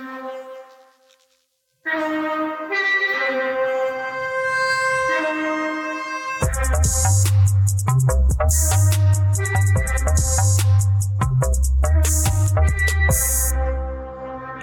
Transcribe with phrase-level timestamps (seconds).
[0.00, 0.32] Thank
[1.84, 2.59] you.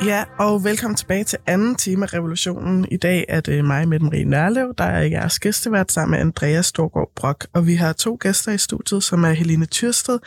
[0.05, 2.87] Ja, og velkommen tilbage til anden time af revolutionen.
[2.91, 6.65] I dag er det mig, med Marie Nørlev, der er jeres gæstevært sammen med Andreas
[6.65, 7.47] Storgård Brock.
[7.53, 10.19] Og vi har to gæster i studiet, som er Helene Tyrsted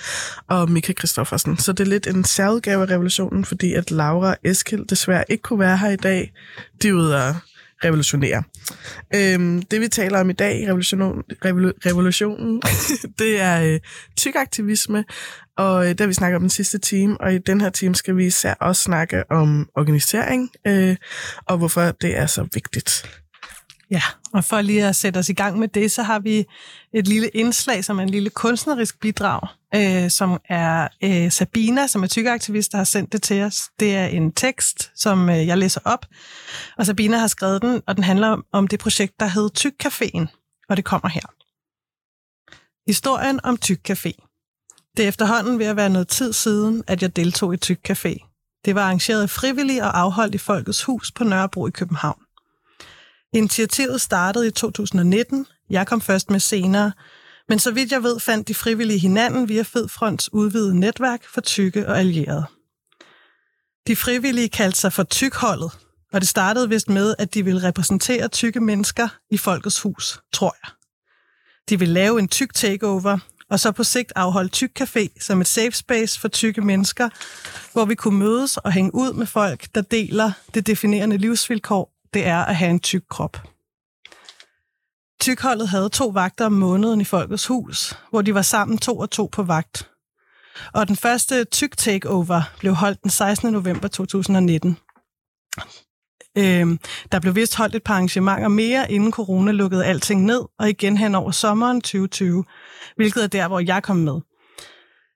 [0.49, 1.59] og Mika Kristoffersen.
[1.59, 5.61] Så det er lidt en særudgave af revolutionen, fordi at Laura Eskild desværre ikke kunne
[5.61, 6.33] være her i dag.
[6.83, 7.35] De er ude at
[7.85, 8.43] revolutionere.
[9.15, 12.63] Øhm, det vi taler om i dag i revolution, revolu, revolutionen,
[13.19, 13.81] det er øh,
[14.17, 15.05] tykaktivisme,
[15.61, 17.95] og øh, det har vi snakket om den sidste time, og i den her time
[17.95, 20.97] skal vi især også snakke om organisering, øh,
[21.47, 23.21] og hvorfor det er så vigtigt.
[23.91, 26.45] Ja, og for lige at sætte os i gang med det, så har vi
[26.95, 29.41] et lille indslag, som er en lille kunstnerisk bidrag,
[29.75, 33.63] øh, som er øh, Sabina, som er tykkeaktivist, der har sendt det til os.
[33.81, 36.07] Det er en tekst, som øh, jeg læser op,
[36.79, 40.27] og Sabina har skrevet den, og den handler om, om det projekt, der hedder Tykcaféen,
[40.69, 41.27] og det kommer her.
[42.87, 44.30] Historien om Tykcafé.
[44.97, 48.31] Det er efterhånden ved at være noget tid siden, at jeg deltog i Tykcafé.
[48.65, 52.23] Det var arrangeret frivilligt og afholdt i Folkets Hus på Nørrebro i København.
[53.33, 55.47] Initiativet startede i 2019.
[55.71, 56.93] Jeg kom først med senere.
[57.49, 61.89] Men så vidt jeg ved, fandt de frivillige hinanden via Fedfronts udvidede netværk for tykke
[61.89, 62.45] og allierede.
[63.87, 65.71] De frivillige kaldte sig for tykholdet,
[66.13, 70.57] og det startede vist med, at de ville repræsentere tykke mennesker i Folkets Hus, tror
[70.65, 70.73] jeg.
[71.69, 73.19] De ville lave en tyk takeover,
[73.51, 77.09] og så på sigt afholde Tyk Café som et safe space for tykke mennesker,
[77.73, 82.27] hvor vi kunne mødes og hænge ud med folk, der deler det definerende livsvilkår, det
[82.27, 83.37] er at have en tyk krop.
[85.21, 89.11] Tykholdet havde to vagter om måneden i Folkets Hus, hvor de var sammen to og
[89.11, 89.91] to på vagt.
[90.73, 93.53] Og den første tyk takeover blev holdt den 16.
[93.53, 94.77] november 2019.
[96.39, 96.79] Øh,
[97.13, 100.97] der blev vist holdt et par arrangementer mere, inden corona lukkede alting ned, og igen
[100.97, 102.45] hen over sommeren 2020,
[102.97, 104.21] hvilket er der, hvor jeg kom med.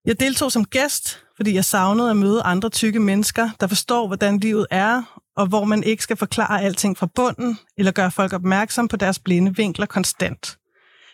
[0.06, 4.38] Jeg deltog som gæst, fordi jeg savnede at møde andre tykke mennesker, der forstår, hvordan
[4.38, 8.88] livet er, og hvor man ikke skal forklare alting fra bunden, eller gøre folk opmærksom
[8.88, 10.58] på deres blinde vinkler konstant,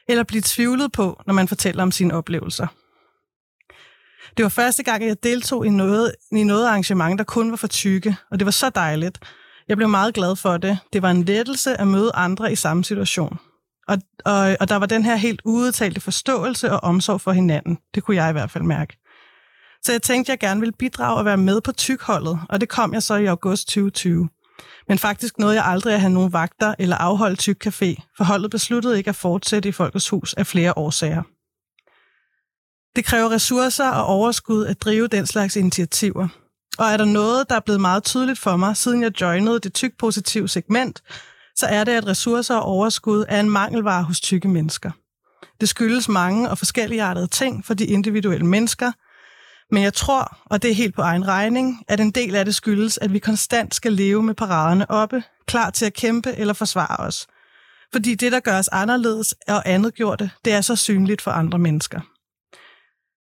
[0.09, 2.66] eller blive tvivlet på, når man fortæller om sine oplevelser.
[4.37, 7.66] Det var første gang, jeg deltog i noget, i noget arrangement, der kun var for
[7.66, 9.19] tykke, og det var så dejligt.
[9.71, 10.79] Jeg blev meget glad for det.
[10.93, 13.39] Det var en lettelse at møde andre i samme situation.
[13.89, 17.79] Og, og, og der var den her helt udtalte forståelse og omsorg for hinanden.
[17.95, 18.97] Det kunne jeg i hvert fald mærke.
[19.83, 22.69] Så jeg tænkte, at jeg gerne ville bidrage og være med på tykholdet, og det
[22.69, 24.29] kom jeg så i august 2020.
[24.89, 28.51] Men faktisk nåede jeg aldrig at have nogen vagter eller afholde tyk café, for holdet
[28.51, 31.23] besluttede ikke at fortsætte i Folkets Hus af flere årsager.
[32.97, 36.29] Det kræver ressourcer og overskud at drive den slags initiativer.
[36.79, 39.75] Og er der noget, der er blevet meget tydeligt for mig, siden jeg joinede det
[39.75, 41.03] tyk-positive segment,
[41.57, 44.91] så er det, at ressourcer og overskud er en mangelvare hos tykke mennesker.
[45.61, 48.93] Det skyldes mange og forskelligartede ting for de individuelle mennesker–
[49.71, 52.55] men jeg tror, og det er helt på egen regning, at en del af det
[52.55, 56.97] skyldes, at vi konstant skal leve med paraderne oppe, klar til at kæmpe eller forsvare
[56.97, 57.27] os.
[57.93, 61.59] Fordi det, der gør os anderledes og andet gjort det er så synligt for andre
[61.59, 62.01] mennesker.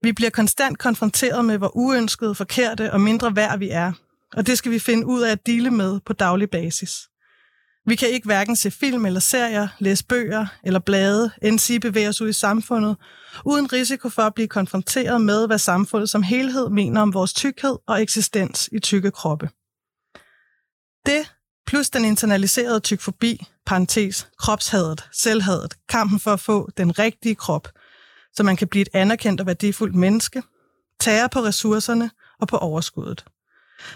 [0.06, 3.92] Vi bliver konstant konfronteret med, hvor uønskede, forkerte og mindre værd vi er,
[4.32, 7.08] og det skal vi finde ud af at dele med på daglig basis.
[7.86, 12.08] Vi kan ikke hverken se film eller serier, læse bøger eller blade, end sige bevæge
[12.08, 12.96] os ud i samfundet,
[13.44, 17.76] uden risiko for at blive konfronteret med, hvad samfundet som helhed mener om vores tykkhed
[17.86, 19.48] og eksistens i tykke kroppe.
[21.06, 21.32] Det,
[21.66, 27.68] plus den internaliserede tykfobi, parentes, kropshadet, selvhadet, kampen for at få den rigtige krop,
[28.36, 30.42] så man kan blive et anerkendt og værdifuldt menneske,
[31.00, 32.10] tager på ressourcerne
[32.40, 33.24] og på overskuddet.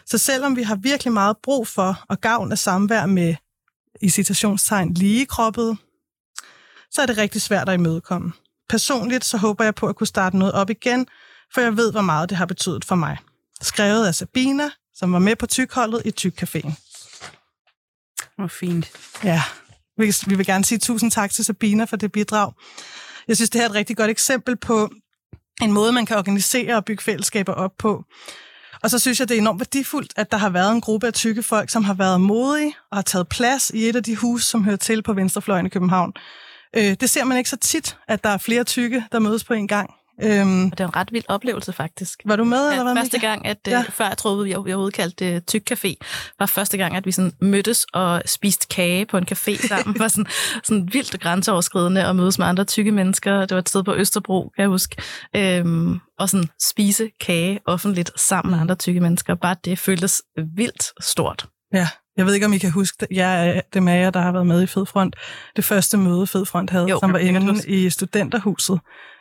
[0.06, 3.34] Så selvom vi har virkelig meget brug for og gavn af samvær med
[4.00, 5.78] i citationstegn lige kroppet,
[6.90, 8.32] så er det rigtig svært at imødekomme.
[8.68, 11.06] Personligt så håber jeg på at kunne starte noget op igen,
[11.54, 13.18] for jeg ved, hvor meget det har betydet for mig.
[13.62, 16.72] Skrevet af Sabina, som var med på tykholdet i Tykcaféen.
[18.36, 18.90] Hvor fint.
[19.24, 19.42] Ja,
[19.96, 22.52] vi vil gerne sige tusind tak til Sabina for det bidrag.
[23.30, 24.90] Jeg synes, det her er et rigtig godt eksempel på
[25.62, 28.04] en måde, man kan organisere og bygge fællesskaber op på.
[28.82, 31.12] Og så synes jeg, det er enormt værdifuldt, at der har været en gruppe af
[31.12, 34.46] tykke folk, som har været modige og har taget plads i et af de huse,
[34.46, 36.12] som hører til på Venstrefløjen i København.
[36.76, 39.54] Øh, det ser man ikke så tit, at der er flere tykke, der mødes på
[39.54, 39.90] en gang.
[40.22, 42.20] Øhm, Og det var en ret vild oplevelse, faktisk.
[42.24, 43.70] var du med, eller Ja, hvad, første gang, at Ja.
[43.70, 43.84] ja.
[43.88, 45.94] før jeg troede, vi overhovedet kaldte det Tyk Café,
[46.38, 49.98] var første gang, at vi sådan mødtes og spiste kage på en café sammen.
[49.98, 50.26] var sådan,
[50.64, 53.40] sådan vildt grænseoverskridende at mødes med andre tykke mennesker.
[53.40, 54.96] Det var et sted på Østerbro, kan jeg huske.
[55.36, 59.34] Øhm, og sådan spise kage offentligt sammen med andre tykke mennesker.
[59.34, 60.22] Bare det føltes
[60.56, 61.46] vildt stort.
[61.74, 63.06] Ja, jeg ved ikke, om I kan huske.
[63.10, 65.16] Jeg er dem af jer, der har været med i Fedfront.
[65.56, 68.80] Det første møde, Fedfront havde, Jo, som var inde i studenterhuset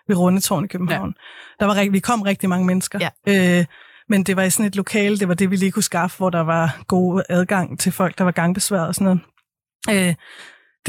[0.10, 1.16] ved Rundetårn i København.
[1.18, 1.66] Ja.
[1.66, 3.00] Der var vi kom rigtig mange mennesker.
[3.28, 3.60] Ja.
[3.60, 3.66] Øh,
[4.10, 6.30] men det var i sådan et lokale, det var det, vi lige kunne skaffe, hvor
[6.30, 9.20] der var god adgang til folk, der var gangbesværet og sådan
[9.86, 10.08] noget.
[10.08, 10.16] Øh,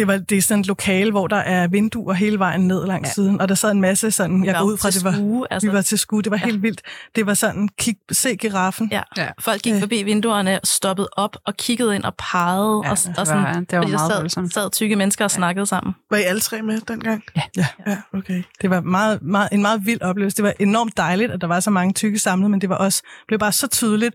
[0.00, 3.06] det, var, det er sådan et lokale, hvor der er vinduer hele vejen ned langs
[3.06, 3.08] ja.
[3.08, 3.14] Ja.
[3.14, 5.69] siden, og der sad en masse sådan, jeg går ud fra, det var, skue, altså,
[5.69, 6.44] vi var til skue, det var Ja.
[6.44, 6.81] helt vildt.
[7.17, 8.88] Det var sådan, kig, se giraffen.
[8.93, 9.02] Ja.
[9.17, 9.29] Ja.
[9.41, 9.81] Folk gik Øh.
[9.81, 12.81] forbi vinduerne, stoppede op og kiggede ind og pegede.
[12.85, 14.55] Ja, og, det og sådan, var- det var fordi der meget sad, voldsomt.
[14.55, 15.94] sad tykke mennesker og snakkede sammen.
[16.11, 17.23] Var I alle tre med dengang?
[17.37, 17.43] Ja.
[17.56, 17.67] Ja.
[17.87, 18.43] Ja, okay.
[18.62, 20.37] Det var meget, meget, en meget vild oplevelse.
[20.37, 23.02] Det var enormt dejligt, at der var så mange tykke samlet, men det var også
[23.29, 24.14] blev bare så tydeligt,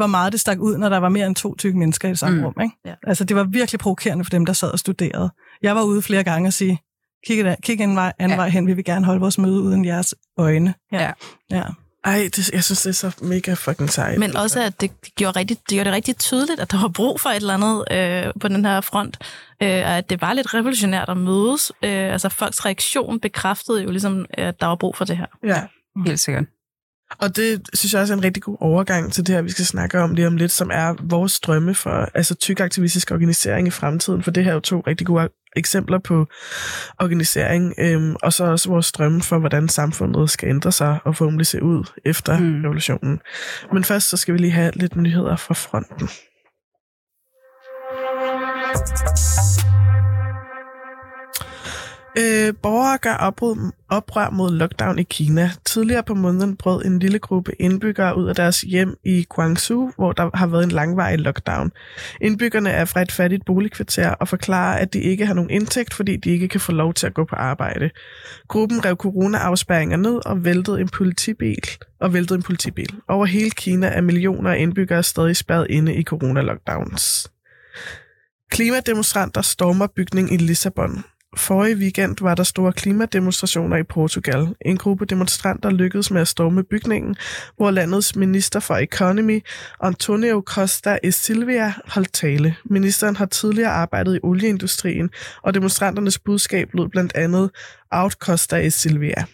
[0.00, 2.18] hvor meget det stak ud, når der var mere end to tykke mennesker i det
[2.18, 2.40] samme mm.
[2.40, 2.46] Mm.
[2.46, 2.54] rum.
[2.62, 2.74] Ikke?
[2.86, 2.94] Ja.
[3.06, 5.30] Altså, det var virkelig provokerende for dem, der sad og studerede.
[5.62, 6.78] Jeg var ude flere gange og sige,
[7.26, 8.34] kig, et- kig en vej, anden ja.
[8.34, 8.40] Ja.
[8.40, 10.74] vej hen, vi vil gerne holde vores møde uden jeres øjne.
[10.92, 11.10] Ja.
[11.50, 11.62] ja.
[12.04, 14.18] Ej, det, jeg synes, det er så mega fucking sejt.
[14.18, 17.20] Men også, at det gjorde, rigtig, det gjorde det rigtig tydeligt, at der var brug
[17.20, 19.18] for et eller andet øh, på den her front.
[19.62, 21.72] Øh, og at det var lidt revolutionært at mødes.
[21.84, 25.26] Øh, altså, folks reaktion bekræftede jo ligesom, at der var brug for det her.
[25.44, 25.62] Ja.
[26.06, 26.44] Helt sikkert.
[27.18, 29.64] Og det synes jeg også er en rigtig god overgang til det her, vi skal
[29.64, 33.70] snakke om lige om lidt, som er vores drømme for altså tyk aktivistisk organisering i
[33.70, 36.26] fremtiden, for det her er jo to rigtig gode eksempler på
[37.00, 41.46] organisering, øhm, og så også vores drømme for, hvordan samfundet skal ændre sig og forhåbentlig
[41.46, 42.44] se ud efter mm.
[42.44, 42.62] Mm.
[42.62, 43.20] revolutionen.
[43.72, 46.08] Men først så skal vi lige have lidt nyheder fra fronten.
[52.18, 55.50] Øh, borgere gør oprør, oprør mod lockdown i Kina.
[55.64, 60.12] Tidligere på måneden brød en lille gruppe indbyggere ud af deres hjem i Guangzhou, hvor
[60.12, 61.72] der har været en langvarig lockdown.
[62.20, 66.16] Indbyggerne er fra et fattigt boligkvarter og forklarer, at de ikke har nogen indtægt, fordi
[66.16, 67.90] de ikke kan få lov til at gå på arbejde.
[68.48, 71.68] Gruppen rev corona-afspærringer ned og væltede en politibil.
[72.00, 72.94] Og væltede en politibil.
[73.08, 77.30] Over hele Kina er millioner af indbyggere stadig spærret inde i corona-lockdowns.
[78.50, 81.04] Klimademonstranter stormer bygning i Lissabon.
[81.36, 84.54] Forrige weekend var der store klimademonstrationer i Portugal.
[84.60, 87.16] En gruppe demonstranter lykkedes med at storme bygningen,
[87.56, 89.40] hvor landets minister for Economy,
[89.80, 92.56] Antonio Costa e Silvia, holdt tale.
[92.64, 95.10] Ministeren har tidligere arbejdet i olieindustrien,
[95.42, 97.50] og demonstranternes budskab lød blandt andet
[97.90, 99.24] Out Costa e Silvia.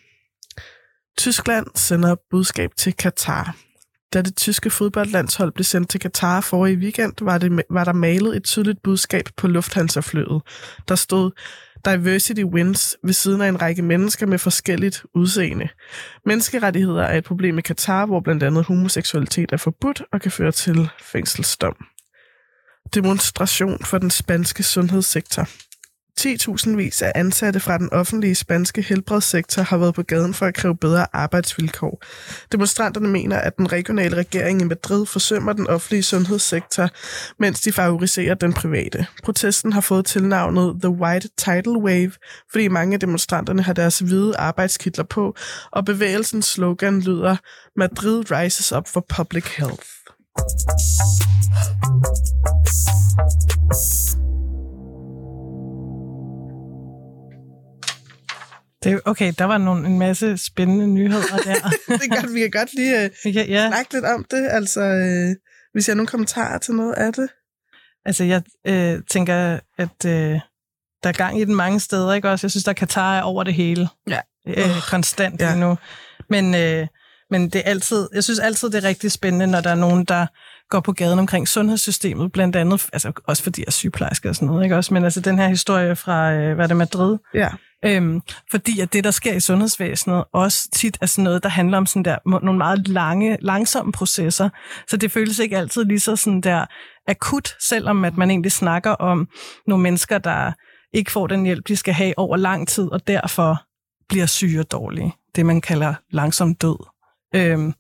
[1.19, 3.57] Tyskland sender budskab til Katar.
[4.13, 8.37] Da det tyske fodboldlandshold blev sendt til Katar forrige weekend, var, det, var der malet
[8.37, 10.43] et tydeligt budskab på Lufthansa-flyet.
[10.89, 11.31] Der stod,
[11.87, 15.69] Diversity wins ved siden af en række mennesker med forskelligt udseende.
[16.25, 20.53] Menneskerettigheder er et problem i Katar, hvor blandt andet homoseksualitet er forbudt og kan føre
[20.53, 21.77] til fængselsdom.
[22.95, 25.49] Demonstration for den spanske sundhedssektor.
[26.21, 30.55] 10.000 vis af ansatte fra den offentlige spanske helbredssektor har været på gaden for at
[30.55, 32.03] kræve bedre arbejdsvilkår.
[32.53, 36.89] Demonstranterne mener, at den regionale regering i Madrid forsømmer den offentlige sundhedssektor,
[37.39, 39.07] mens de favoriserer den private.
[39.25, 42.13] Protesten har fået tilnavnet The White Tidal Wave,
[42.51, 45.35] fordi mange af demonstranterne har deres hvide arbejdskitler på,
[45.71, 47.37] og bevægelsens slogan lyder
[47.77, 49.87] Madrid rises up for public health.
[58.91, 61.55] Det, okay, der var nogle, en masse spændende nyheder der.
[62.01, 64.49] det godt, vi kan godt lige øh, kan, ja, snakke lidt om det.
[64.51, 65.37] Altså, øh,
[65.73, 67.29] hvis jeg har nogle kommentarer til noget af det.
[68.05, 70.41] altså jeg øh, tænker, at øh,
[71.03, 72.47] der er gang i den mange steder, ikke også?
[72.47, 73.89] Jeg synes, der er Katar er over det hele.
[74.09, 74.21] Ja.
[74.49, 75.49] Øh, konstant Ja.
[75.49, 75.57] ja.
[75.57, 75.79] nu.
[76.31, 76.87] Men, øh,
[77.31, 80.05] men det er altid, jeg synes altid, det er rigtig spændende, når der er nogen,
[80.05, 80.27] der
[80.71, 84.49] går på gaden omkring sundhedssystemet, blandt andet, altså også fordi jeg er sygeplejerske og sådan
[84.49, 84.95] noget, ikke også?
[84.95, 87.49] Men altså den her historie fra, øh, hvad er det, Madrid, Ja.
[87.85, 88.21] Øhm,
[88.51, 91.87] fordi at det, der sker i sundhedsvæsenet, også tit er sådan noget, der handler om
[91.87, 94.49] sådan der, nogle meget lange, langsomme processer.
[94.89, 96.67] Så det føles ikke altid lige så sådan der
[97.09, 99.29] akut, selvom at man egentlig snakker om
[99.67, 100.53] nogle mennesker, der
[100.93, 103.63] ikke får den hjælp, de skal have over lang tid, og derfor
[104.09, 105.15] bliver syge og dårlige.
[105.37, 106.87] Det, man kalder langsom død.
[107.35, 107.75] Øhm,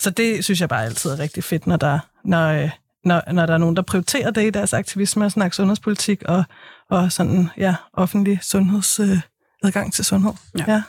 [0.00, 2.70] så det synes jeg bare altid er rigtig fedt, når der, når, øh,
[3.04, 6.44] når, når der er nogen, der prioriterer det i deres aktivisme og snakke sundhedspolitik og,
[6.90, 9.20] og sådan, ja, offentlig sundheds, øh,
[9.64, 10.32] adgang til sundhed.
[10.58, 10.64] Ja.
[10.68, 10.82] ja.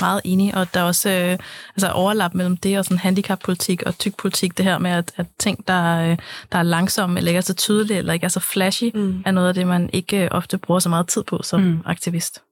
[0.00, 1.38] Meget enig, og der er også øh,
[1.76, 5.68] altså overlap mellem det og sådan handicappolitik og tykpolitik, det her med, at, at ting,
[5.68, 6.16] der, øh,
[6.52, 9.22] der er langsomme, eller ikke er så tydelige, eller ikke er så flashy, Mm.
[9.26, 11.66] er noget af det, man ikke øh, ofte bruger så meget tid på som Mm.
[11.66, 11.80] mm.
[11.86, 12.42] aktivist.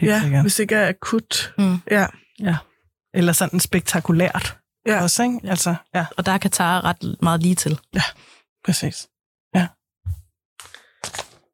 [0.00, 0.42] Helt Ja, sikkert.
[0.42, 1.52] hvis det ikke er akut.
[1.58, 1.78] Mm.
[1.90, 2.06] Ja.
[2.40, 2.56] Ja.
[3.14, 4.56] eller sådan spektakulært.
[4.86, 5.02] Ja.
[5.02, 5.40] Også, ikke?
[5.44, 7.80] Altså, ja, Og der er Katar ret meget lige til.
[8.64, 9.08] præcis.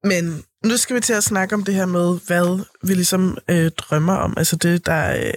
[0.05, 3.71] Men nu skal vi til at snakke om det her med, hvad vi ligesom øh,
[3.71, 4.35] drømmer om.
[4.37, 5.33] Altså det, der øh,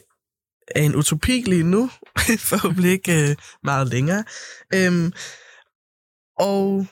[0.76, 1.90] er en utopi lige nu,
[2.50, 4.24] forhåbentlig ikke øh, meget længere.
[4.74, 5.14] Øhm,
[6.40, 6.86] og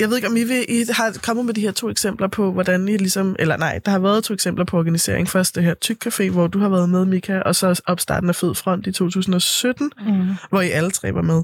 [0.00, 2.52] jeg ved ikke, om I, vil, I har kommet med de her to eksempler på,
[2.52, 3.36] hvordan I ligesom...
[3.38, 5.28] Eller nej, der har været to eksempler på organisering.
[5.28, 8.34] Først det her Tyk Café, hvor du har været med, Mika, og så opstarten af
[8.36, 10.12] Fed Front i 2017, Mm.
[10.50, 11.42] hvor I alle tre var med.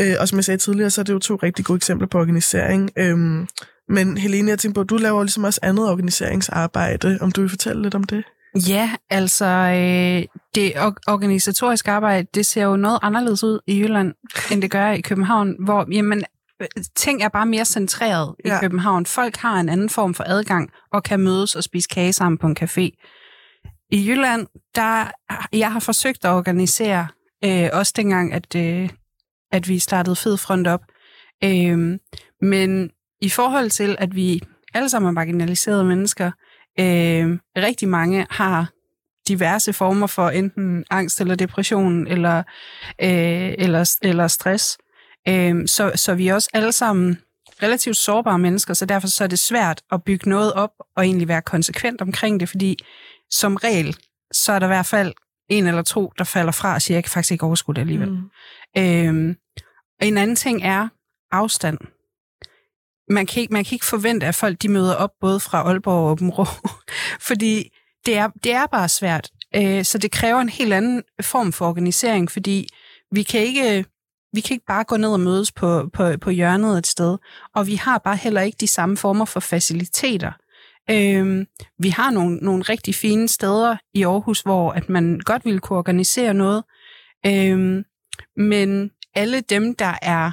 [0.00, 2.18] Øh, og som jeg sagde tidligere, så er det jo to rigtig gode eksempler på
[2.18, 2.90] organisering.
[2.96, 3.46] Øhm,
[3.88, 7.18] men Helene, jeg tænker på, at du laver ligesom også andet organiseringsarbejde.
[7.20, 8.24] Om du vil fortælle lidt om det?
[8.68, 10.22] Ja, altså øh,
[10.54, 14.12] det or- organisatoriske arbejde, det ser jo noget anderledes ud i Jylland,
[14.52, 16.24] end det gør i København, hvor jamen,
[16.96, 18.60] ting er bare mere centreret i Ja.
[18.60, 19.06] København.
[19.06, 22.46] Folk har en anden form for adgang og kan mødes og spise kage sammen på
[22.46, 22.90] en café.
[23.90, 25.10] I Jylland, der
[25.52, 27.08] jeg har forsøgt at organisere,
[27.44, 28.88] øh, også dengang, at, øh,
[29.52, 30.80] at vi startede Fed Front op.
[31.44, 31.98] Øh,
[32.42, 32.90] men
[33.20, 34.40] i forhold til, at vi
[34.74, 36.30] alle sammen er marginaliserede mennesker,
[36.80, 38.70] øh, rigtig mange har
[39.28, 42.38] diverse former for enten angst eller depression eller,
[43.02, 44.78] øh, eller, eller stress.
[45.28, 47.18] Øh, så, så vi er også alle sammen
[47.62, 51.28] relativt sårbare mennesker, så derfor så er det svært at bygge noget op og egentlig
[51.28, 52.78] være konsekvent omkring det, fordi
[53.30, 53.96] som regel,
[54.32, 55.12] så er der i hvert fald
[55.48, 58.10] en eller to, der falder fra og siger, jeg kan faktisk ikke overskue det alligevel.
[58.10, 58.30] Mm.
[58.78, 59.36] Øhm,
[60.00, 60.88] og en anden ting er
[61.30, 61.78] afstand.
[63.08, 66.04] Man kan, ikke, man kan ikke forvente, at folk de møder op både fra Aalborg
[66.04, 66.44] og Åben Rå,
[67.28, 67.68] fordi
[68.06, 69.30] det er, det er bare svært.
[69.56, 72.68] Øh, så det kræver en helt anden form for organisering, fordi
[73.12, 73.84] vi kan ikke,
[74.32, 77.18] vi kan ikke bare gå ned og mødes på, på, på hjørnet et sted,
[77.54, 80.32] og vi har bare heller ikke de samme former for faciliteter.
[80.90, 81.46] Øhm,
[81.78, 85.78] vi har nogle, nogle rigtig fine steder i Aarhus, hvor at man godt ville kunne
[85.78, 86.64] organisere noget,
[87.26, 87.84] øhm,
[88.36, 90.30] men alle dem, der er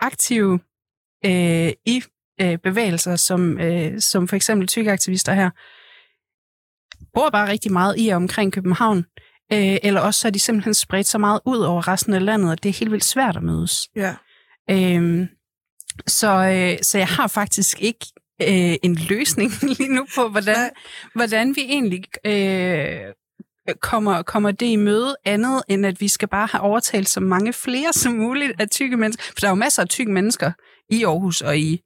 [0.00, 0.60] aktive
[1.24, 2.02] øh, i
[2.40, 5.50] øh, bevægelser, som, øh, som for eksempel tykkeaktivister her,
[7.14, 9.04] bor bare rigtig meget i og omkring København,
[9.52, 12.52] øh, eller også så er de simpelthen spredt så meget ud over resten af landet,
[12.52, 13.88] at det er helt vildt svært at mødes.
[13.96, 14.14] Ja.
[14.70, 15.28] Øhm,
[16.06, 18.06] så, øh, så jeg har faktisk ikke
[18.42, 20.70] øh, en løsning lige nu på, hvordan,
[21.14, 23.12] hvordan vi egentlig øh,
[23.80, 27.52] kommer, kommer det i møde andet, end at vi skal bare have overtalt så mange
[27.52, 29.24] flere som muligt af tykke mennesker.
[29.24, 30.52] For der er jo masser af tykke mennesker
[30.90, 31.80] i Aarhus og i,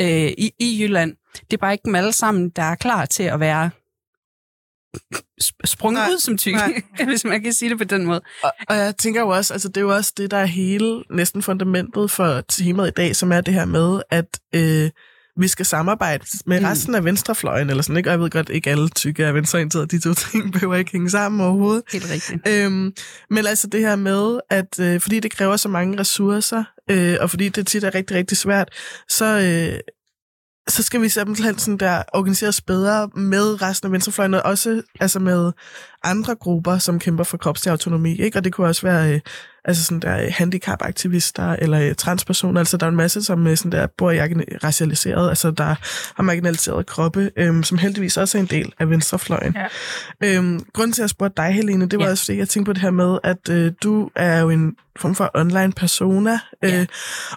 [0.00, 1.16] øh, i, i Jylland.
[1.34, 3.70] Det er bare ikke dem alle sammen, der er klar til at være
[5.64, 6.82] sprunget Nej, ud som nej.
[7.10, 8.20] hvis man kan sige det på den måde.
[8.42, 11.02] Og, og jeg tænker jo også, altså det er jo også det, der er hele
[11.10, 14.90] næsten fundamentet for temaet i dag, som er det her med, at øh,
[15.36, 16.66] vi skal samarbejde med Mm.
[16.66, 18.10] resten af venstrefløjen, eller sådan, ikke?
[18.10, 21.10] Og jeg ved godt, ikke alle tykke er venstreorienterede, de to ting behøver ikke hænge
[21.10, 21.82] sammen overhovedet.
[21.92, 22.48] Helt rigtigt.
[22.48, 22.92] Øhm,
[23.30, 27.30] men altså det her med, at øh, fordi det kræver så mange ressourcer, øh, og
[27.30, 28.68] fordi det tit er rigtig, rigtig svært,
[29.08, 29.80] så, øh,
[30.68, 35.18] så skal vi simpelthen sådan der organiseres bedre med resten af venstrefløjen, og også altså
[35.18, 35.52] med
[36.04, 38.16] andre grupper, som kæmper for kropslig autonomi.
[38.16, 38.38] Ikke?
[38.38, 39.20] Og det kunne også være øh,
[39.64, 42.60] altså sådan der, øh, handicapaktivister eller øh, transpersoner.
[42.60, 44.20] Altså der er en masse, som øh, sådan der, bor i
[44.64, 45.64] racialiseret, altså der
[46.16, 49.56] har marginaliseret kroppe, øh, som heldigvis også er en del af venstrefløjen.
[50.22, 50.36] Ja.
[50.36, 52.10] Øhm, grunden til, at jeg spurgte dig, Helene, det var Ja.
[52.10, 55.14] også, fordi jeg tænkte på det her med, at øh, du er jo en form
[55.14, 56.86] for online persona, øh, Ja.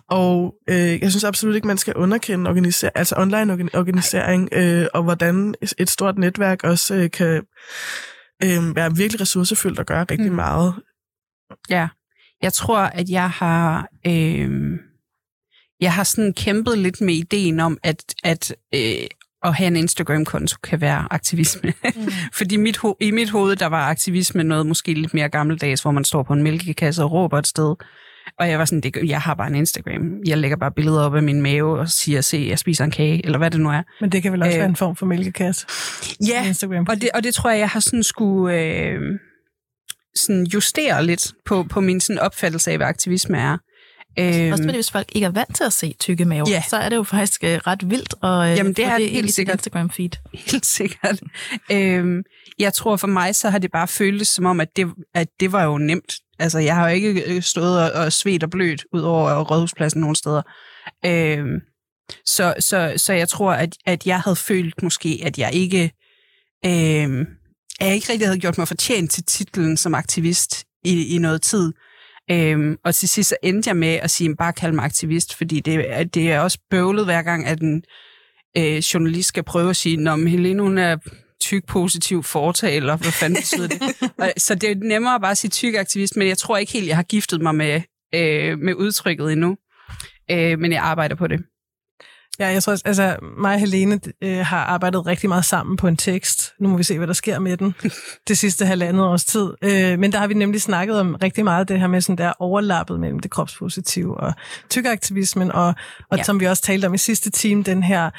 [0.10, 4.86] og øh, jeg synes absolut ikke, man skal underkende organiser- altså online organ- organisering, øh,
[4.94, 7.42] og hvordan et stort netværk også øh, kan
[8.44, 10.36] øh, være virkelig ressourcefyldt og gøre rigtig Mm.
[10.36, 10.74] meget.
[11.70, 11.88] Ja,
[12.42, 14.80] jeg tror, at jeg har, øh,
[15.82, 19.08] jeg har sådan kæmpet lidt med ideen om, at, at øh,
[19.44, 21.74] at have en Instagram-konto kan være aktivisme.
[21.96, 22.02] Mm.
[22.38, 25.92] Fordi mit ho- i mit hoved, der var aktivisme noget måske lidt mere gammeldags, hvor
[25.92, 27.76] man står på en mælkekasse og råber et sted.
[28.40, 30.02] Og jeg var sådan, det, jeg har bare en Instagram.
[30.28, 33.26] Jeg lægger bare billeder op af min mave og siger, se, jeg spiser en kage,
[33.26, 33.82] eller hvad det nu er.
[34.02, 34.60] Men det kan vel også Øh.
[34.60, 35.66] være en form for mælkekasse
[36.28, 36.86] Ja, på Instagram.
[36.90, 39.00] og det, og det tror jeg, jeg har sådan skulle øh,
[40.16, 43.58] sådan justere lidt på, på min sådan opfattelse af, hvad aktivisme er.
[44.20, 46.64] Øhm, Også fordi, hvis folk ikke er vant til at se tykke maver, Ja.
[46.70, 49.34] så er det jo faktisk øh, ret vildt at øh, Jamen, det er det helt
[49.34, 49.68] sikkert.
[49.68, 50.10] Instagram-feed.
[50.52, 51.20] helt sikkert.
[51.72, 52.24] øhm,
[52.60, 55.52] jeg tror for mig, så har det bare føltes som om, at det, at det
[55.52, 56.14] var jo nemt.
[56.40, 60.02] Altså, jeg har jo ikke øh, stået og, og svedt og blødt ud over Rådhuspladsen
[60.02, 60.42] nogen steder.
[61.06, 61.60] Øhm,
[62.26, 65.92] så, så, så jeg tror, at, at jeg havde følt måske, at jeg ikke,
[66.66, 67.22] øhm,
[67.80, 71.42] at jeg ikke rigtig havde gjort mig fortjent til titlen som aktivist i, i noget
[71.42, 71.74] tid.
[72.32, 75.60] Øhm, og til sidst så endte jeg med at sige, bare kald mig aktivist, fordi
[75.60, 77.84] det, det er også bøvlet hver gang, at en
[78.58, 80.98] øh, journalist skal prøve at sige, at Helene hun er
[81.42, 83.82] tyk positiv fortaler, hvad fanden betyder det?
[84.22, 86.88] Og, så det er nemmere bare at sige tyk aktivist, men jeg tror ikke helt,
[86.88, 87.82] jeg har giftet mig med,
[88.16, 89.58] øh, med udtrykket endnu.
[90.32, 91.40] Øh, men jeg arbejder på det.
[92.40, 95.88] Ja, jeg tror også, altså mig og Helene øh, har arbejdet rigtig meget sammen på
[95.88, 96.54] en tekst.
[96.60, 97.76] Nu må vi se, hvad der sker med den
[98.28, 99.54] det sidste halvandet års tid.
[99.62, 102.34] Øh, men der har vi nemlig snakket om rigtig meget det her med sådan der
[102.40, 104.34] overlappet mellem det kropspositive og
[104.70, 105.74] tykaktivismen, og,
[106.12, 106.24] og ja.
[106.24, 108.10] som vi også talte om i sidste time, den her,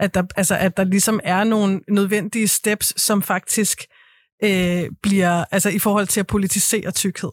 [0.00, 3.82] at der, altså, at der ligesom er nogle nødvendige steps, som faktisk
[4.44, 7.30] øh, bliver, altså i forhold til at politisere tykkhed.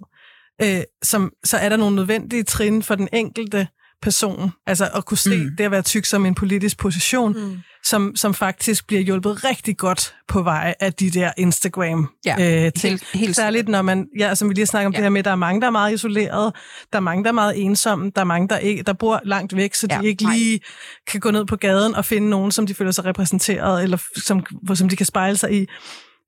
[0.62, 3.68] Øh, som, så er der nogle nødvendige trin for den enkelte,
[4.04, 4.52] person.
[4.68, 5.50] Altså at kunne se mm.
[5.58, 7.58] det at være tyk som en politisk position, mm.
[7.84, 12.72] som, som faktisk bliver hjulpet rigtig godt på vej af de der Instagram ja, øh,
[12.72, 12.92] ting.
[12.92, 14.98] Helt, helt Særligt når man, ja, som vi lige snakker om ja.
[14.98, 16.54] det her med, der er mange, der er meget isoleret,
[16.94, 19.56] der er mange, der er meget ensomme, der er mange, der, ikke, der bor langt
[19.56, 21.04] væk, så de ja, ikke lige nej.
[21.08, 24.46] kan gå ned på gaden og finde nogen, som de føler sig repræsenteret, eller som,
[24.76, 25.66] som de kan spejle sig i.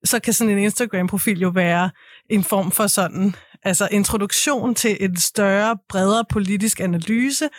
[0.04, 1.90] Så kan sådan en Instagram-profil jo være
[2.30, 7.50] en form for sådan altså introduktion til en større, bredere politisk analyse.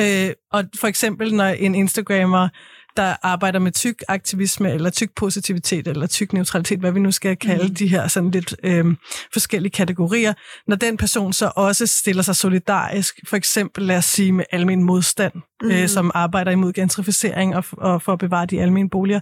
[0.00, 2.48] Øh, og for eksempel, når en Instagrammer,
[2.96, 7.36] der arbejder med tyk aktivisme, eller tyk positivitet, eller tyk neutralitet, hvad vi nu skal
[7.36, 7.74] kalde mm.
[7.74, 8.84] de her sådan lidt øh,
[9.32, 10.34] forskellige kategorier,
[10.66, 14.82] når den person så også stiller sig solidarisk, for eksempel lad os sige med almen
[14.82, 15.32] modstand,
[15.62, 15.70] mm.
[15.70, 19.20] øh, som arbejder imod gentrificering og, og for at bevare de almene boliger,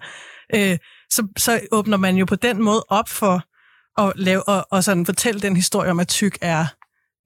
[0.55, 0.79] øh,
[1.11, 3.45] så, så åbner man jo på den måde op for
[3.97, 6.67] og, lave, og, og sådan fortælle den historie om, at tyk er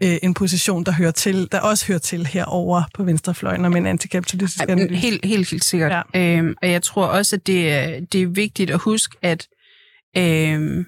[0.03, 3.81] øh, en position, der hører til, der også hører til herover på venstrefløjen og med
[3.81, 4.95] en antikapitalistisk analyse.
[4.95, 5.93] Helt, helt, helt sikkert.
[6.15, 6.37] Ja.
[6.37, 9.49] Øhm, og jeg tror også, at det er, det er vigtigt at huske, at
[10.17, 10.87] øhm,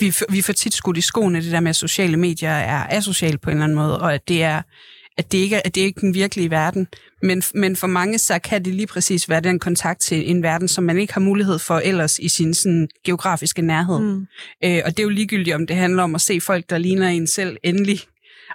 [0.00, 3.38] vi, vi får tit skudt i skoene det der med, at sociale medier er asociale
[3.38, 4.62] på en eller anden måde, og at det er
[5.16, 6.88] at det ikke er, at det ikke er den virkelige verden.
[7.22, 10.68] Men, men for mange, så kan det lige præcis være den kontakt til en verden,
[10.68, 14.00] som man ikke har mulighed for ellers i sin sådan, geografiske nærhed.
[14.00, 14.26] Mm.
[14.64, 17.08] Øh, og det er jo ligegyldigt, om det handler om at se folk, der ligner
[17.08, 18.00] en selv endelig,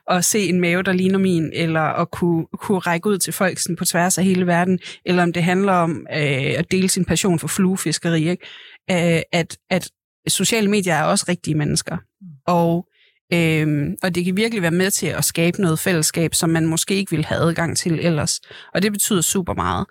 [0.07, 3.59] og se en mave, der ligner min, eller at kunne, kunne række ud til folk
[3.59, 7.05] sådan, på tværs af hele verden, eller om det handler om øh, at dele sin
[7.05, 8.29] passion for fluefiskeri.
[8.29, 8.45] Ikke?
[8.91, 9.89] Øh, at, at
[10.27, 11.97] sociale medier er også rigtige mennesker.
[12.21, 12.27] Mm.
[12.47, 12.87] Og
[13.33, 16.95] Øhm, og det kan virkelig være med til at skabe noget fællesskab, som man måske
[16.95, 18.39] ikke ville have adgang til ellers.
[18.73, 19.85] Og det betyder super meget.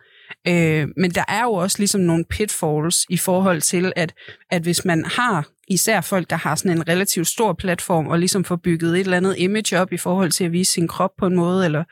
[0.49, 4.15] Øh, men der er jo også ligesom nogle pitfalls i forhold til, at,
[4.51, 8.45] at hvis man har især folk, der har sådan en relativt stor platform, og ligesom
[8.45, 11.27] får bygget et eller andet image op i forhold til at vise sin krop på
[11.27, 11.85] en måde, eller,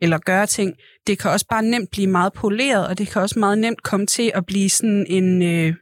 [0.00, 0.74] eller gøre ting,
[1.06, 4.06] det kan også bare nemt blive meget poleret, og det kan også meget nemt komme
[4.06, 5.42] til at blive sådan en...
[5.42, 5.74] Øh,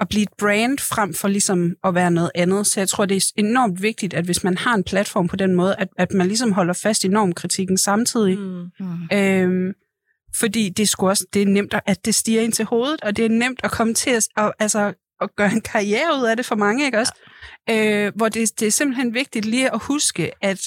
[0.00, 2.66] at blive et brand frem for ligesom at være noget andet.
[2.66, 5.54] Så jeg tror, det er enormt vigtigt, at hvis man har en platform på den
[5.54, 8.38] måde, at, at man ligesom holder fast i normkritikken samtidig.
[8.38, 8.66] Mm.
[8.80, 9.08] Mm.
[9.12, 9.72] Øhm,
[10.36, 13.24] fordi det er, også, det er nemt, at det stiger ind til hovedet, og det
[13.24, 16.46] er nemt at komme til at, og, altså, at gøre en karriere ud af det
[16.46, 17.12] for mange, ikke også?
[17.68, 18.06] Ja.
[18.06, 20.60] Øh, hvor det, det er simpelthen vigtigt lige at huske, at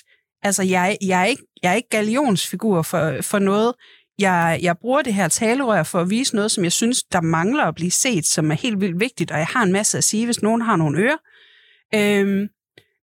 [0.44, 3.74] altså, jeg, jeg, er ikke, jeg er ikke galionsfigur for, for noget
[4.20, 7.64] jeg, jeg bruger det her talerør for at vise noget, som jeg synes, der mangler
[7.64, 10.26] at blive set, som er helt vildt vigtigt, og jeg har en masse at sige,
[10.26, 11.18] hvis nogen har nogle ører.
[11.96, 12.48] Øhm,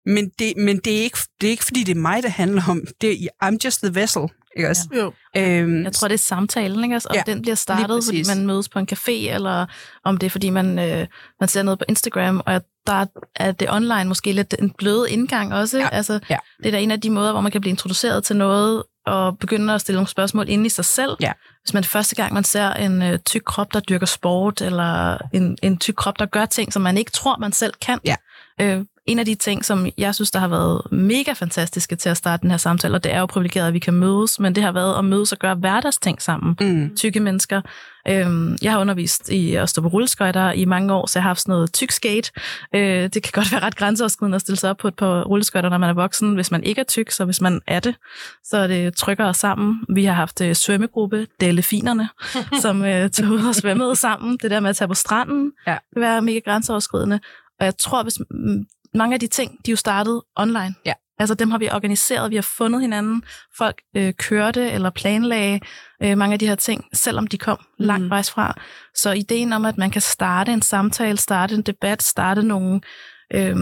[0.07, 2.62] men det, men det, er ikke, det er ikke, fordi det er mig, det handler
[2.68, 2.81] om.
[3.00, 4.29] Det er, I'm just the vessel.
[4.57, 4.83] Ikke også?
[4.92, 4.98] Ja.
[4.98, 5.12] Jo.
[5.37, 6.94] Øhm, jeg tror, det er samtalen, ikke?
[6.94, 9.66] Altså, om ja, den bliver startet, fordi man mødes på en café, eller
[10.05, 11.07] om det er, fordi man, øh,
[11.40, 15.55] man ser noget på Instagram, og der er det online måske lidt en blød indgang
[15.55, 15.79] også.
[15.79, 15.88] Ja.
[15.88, 16.37] Altså, ja.
[16.59, 19.38] Det er da en af de måder, hvor man kan blive introduceret til noget, og
[19.38, 21.16] begynde at stille nogle spørgsmål ind i sig selv.
[21.20, 21.32] Ja.
[21.62, 25.58] Hvis man første gang man ser en øh, tyk krop, der dyrker sport, eller en,
[25.62, 28.16] en tyk krop, der gør ting, som man ikke tror, man selv kan, ja.
[28.60, 32.16] øh, en af de ting, som jeg synes, der har været mega fantastiske til at
[32.16, 34.62] starte den her samtale, og det er jo privilegeret, at vi kan mødes, men det
[34.62, 36.56] har været at mødes og gøre hverdagsting sammen.
[36.60, 36.96] Mm.
[36.96, 37.60] Tykke mennesker.
[38.08, 41.28] Øhm, jeg har undervist i at stå på rulleskøjter i mange år, så jeg har
[41.28, 42.32] haft sådan noget tyk skate.
[42.74, 45.68] Øh, det kan godt være ret grænseoverskridende at stille sig op på et par rulleskøjter,
[45.68, 47.94] når man er voksen, hvis man ikke er tyk, så hvis man er det,
[48.44, 49.84] så er det tryggere sammen.
[49.94, 52.08] Vi har haft øh, svømmegruppe, Delfinerne,
[52.62, 54.38] som øh, tog ud og svømmede sammen.
[54.42, 55.76] Det der med at tage på stranden, ja.
[55.94, 57.20] det være mega grænseoverskridende.
[57.60, 58.18] Og jeg tror, hvis
[58.94, 60.74] mange af de ting, de er jo startet online.
[60.87, 60.92] Ja.
[61.18, 63.22] Altså dem har vi organiseret, vi har fundet hinanden.
[63.57, 65.61] Folk øh, kørte eller planlagde
[66.02, 67.85] øh, mange af de her ting, selvom de kom mm.
[67.85, 68.61] langt vejs fra.
[68.94, 72.80] Så ideen om, at man kan starte en samtale, starte en debat, starte nogle...
[73.35, 73.57] Øh,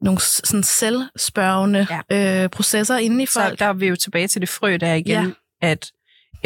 [0.00, 2.42] nogle sådan selvspørgende ja.
[2.44, 3.58] øh, processer inde i folk.
[3.58, 5.68] Så der er vi jo tilbage til det frø der igen, ja.
[5.68, 5.92] at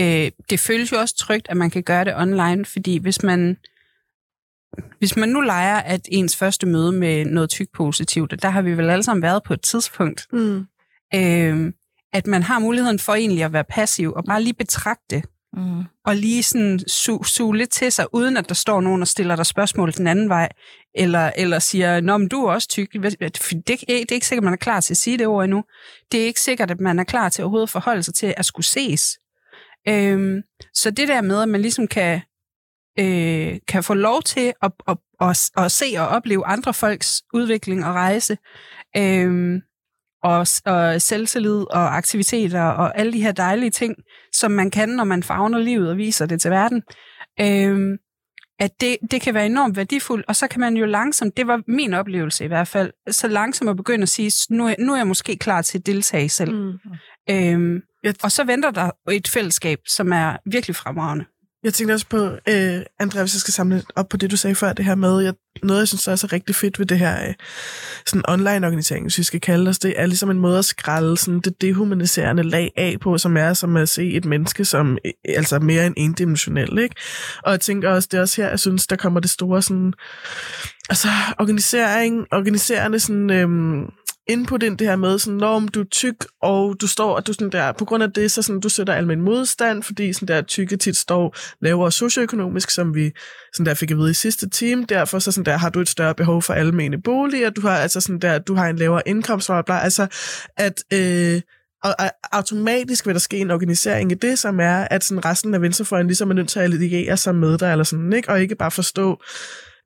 [0.01, 3.57] øh, det føles jo også trygt, at man kan gøre det online, fordi hvis man
[4.99, 8.77] hvis man nu leger, at ens første møde med noget tyk positivt, der har vi
[8.77, 10.67] vel alle sammen været på et tidspunkt, mm.
[11.15, 11.73] øh,
[12.13, 15.23] at man har muligheden for egentlig at være passiv og bare lige betragte
[15.57, 15.85] Mm.
[16.07, 19.37] og lige sådan su- suge lidt til sig, uden at der står nogen og stiller
[19.37, 20.49] dig spørgsmål den anden vej,
[20.95, 22.93] eller, eller siger, nå, men du er også tyk.
[22.93, 25.45] Det, det, det er ikke sikkert, at man er klar til at sige det ord
[25.45, 25.65] endnu.
[26.13, 28.45] Det er ikke sikkert, at man er klar til overhovedet at forholde sig til at
[28.45, 29.19] skulle ses.
[29.89, 30.43] Øhm,
[30.75, 32.21] så det der med, at man ligesom kan,
[32.99, 37.85] øh, kan få lov til at, at, at, at se og opleve andre folks udvikling
[37.85, 38.39] og rejse,
[38.97, 39.61] øh,
[40.23, 43.97] og, og selvtillid og aktiviteter og alle de her dejlige ting,
[44.33, 46.83] som man kan, når man fagner livet og viser det til verden,
[47.41, 47.99] øh,
[48.59, 51.63] at det, det kan være enormt værdifuldt, og så kan man jo langsomt, det var
[51.67, 54.97] min oplevelse i hvert fald, så langsomt at begynde at sige, nu er, nu er
[54.97, 56.55] jeg måske klar til at deltage selv.
[56.55, 56.73] Mm.
[57.31, 57.81] Øhm,
[58.23, 61.25] og så venter der et fællesskab, som er virkelig fremragende.
[61.65, 64.55] Jeg tænkte også på, øh, Andrea, hvis jeg skal samle op på det, du sagde
[64.55, 67.29] før, det her med, jeg, noget, jeg synes også er rigtig fedt ved det her
[67.29, 67.35] øh,
[68.07, 71.41] sådan online-organisering, hvis vi skal kalde os det, er ligesom en måde at skralde sådan
[71.41, 75.59] det dehumaniserende lag af på, som er som at se et menneske som øh, altså
[75.59, 76.95] mere end endimensionel, ikke?
[77.43, 79.93] Og jeg tænker også, det er også her, jeg synes, der kommer det store sådan,
[80.89, 83.49] altså organisering, organiserende sådan, Øh,
[84.29, 87.33] input ind det her med, sådan, når du er tyk, og du står, og du
[87.33, 90.43] sådan der, på grund af det, så sådan, du sætter almindelig modstand, fordi sådan der
[90.43, 93.11] tykke tit står lavere socioøkonomisk, som vi
[93.55, 95.89] sådan der fik at vide i sidste time, derfor så sådan der, har du et
[95.89, 99.49] større behov for almene boliger, du har altså sådan der, du har en lavere indkomst,
[99.49, 100.07] bla, bla, altså
[100.57, 101.41] at øh,
[101.85, 105.55] og, og automatisk vil der ske en organisering i det, som er, at sådan resten
[105.55, 108.29] af venstrefløjen ligesom er nødt til at alliere sig med dig, eller sådan, ikke?
[108.29, 109.23] og ikke bare forstå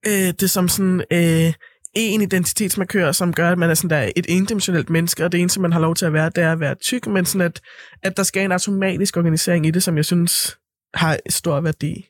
[0.07, 1.05] øh, det som sådan...
[1.12, 1.53] Øh,
[1.97, 5.61] en identitetsmarkør, som gør, at man er sådan der et endimensionelt menneske, og det eneste,
[5.61, 7.61] man har lov til at være, det er at være tyk, men sådan at,
[8.03, 10.59] at der skal en automatisk organisering i det, som jeg synes
[10.95, 12.07] har stor værdi.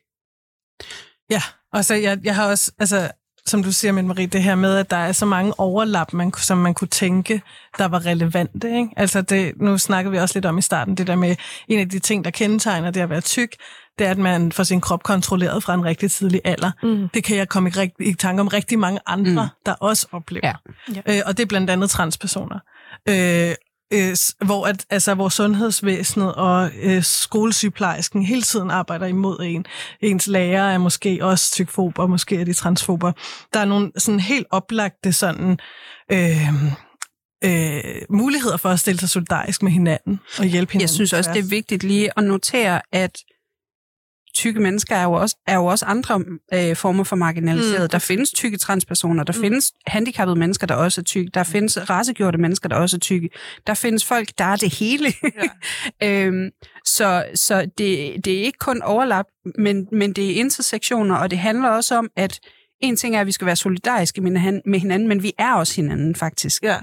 [1.29, 1.41] Ja,
[1.73, 3.11] og så jeg, jeg har også, altså,
[3.47, 6.57] som du siger, Marie, det her med, at der er så mange overlap, man, som
[6.57, 7.41] man kunne tænke,
[7.77, 8.67] der var relevante.
[8.67, 8.89] Ikke?
[8.97, 11.35] Altså det, nu snakker vi også lidt om i starten, det der med,
[11.67, 13.55] en af de ting, der kendetegner det at være tyk,
[13.99, 16.71] det er, at man får sin krop kontrolleret fra en rigtig tidlig alder.
[16.83, 17.09] Mm.
[17.13, 19.49] Det kan jeg komme i, rigt- i tanke om rigtig mange andre, mm.
[19.65, 20.53] der også oplever.
[20.95, 21.01] Ja.
[21.09, 22.59] Øh, og det er blandt andet transpersoner.
[23.09, 23.55] Øh,
[23.93, 29.65] øh, hvor at, altså, hvor sundhedsvæsenet og øh, skolesygeplejersken hele tiden arbejder imod en.
[30.01, 33.11] Ens lærer er måske også tykfober, måske er de transfober.
[33.53, 35.59] Der er nogle sådan helt oplagte sådan...
[36.11, 36.47] Øh,
[37.43, 40.81] øh, muligheder for at stille sig solidarisk med hinanden og hjælpe hinanden.
[40.81, 43.17] Jeg synes også, det er vigtigt lige at notere, at
[44.37, 46.23] tykke mennesker er jo også, er jo også andre
[46.53, 47.83] øh, former for marginaliseret.
[47.83, 47.89] Mm.
[47.89, 49.41] Der findes tykke transpersoner, der mm.
[49.41, 53.29] findes handicappede mennesker, der også er tykke, der findes rasegjorte mennesker, der også er tykke,
[53.67, 55.13] der findes folk, der er det hele.
[56.01, 56.07] Ja.
[56.25, 56.49] øhm,
[56.85, 59.25] så så det, det er ikke kun overlap,
[59.57, 62.39] men, men det er intersektioner, og det handler også om, at
[62.79, 66.15] en ting er, at vi skal være solidariske med hinanden, men vi er også hinanden
[66.15, 66.63] faktisk.
[66.63, 66.77] Ja.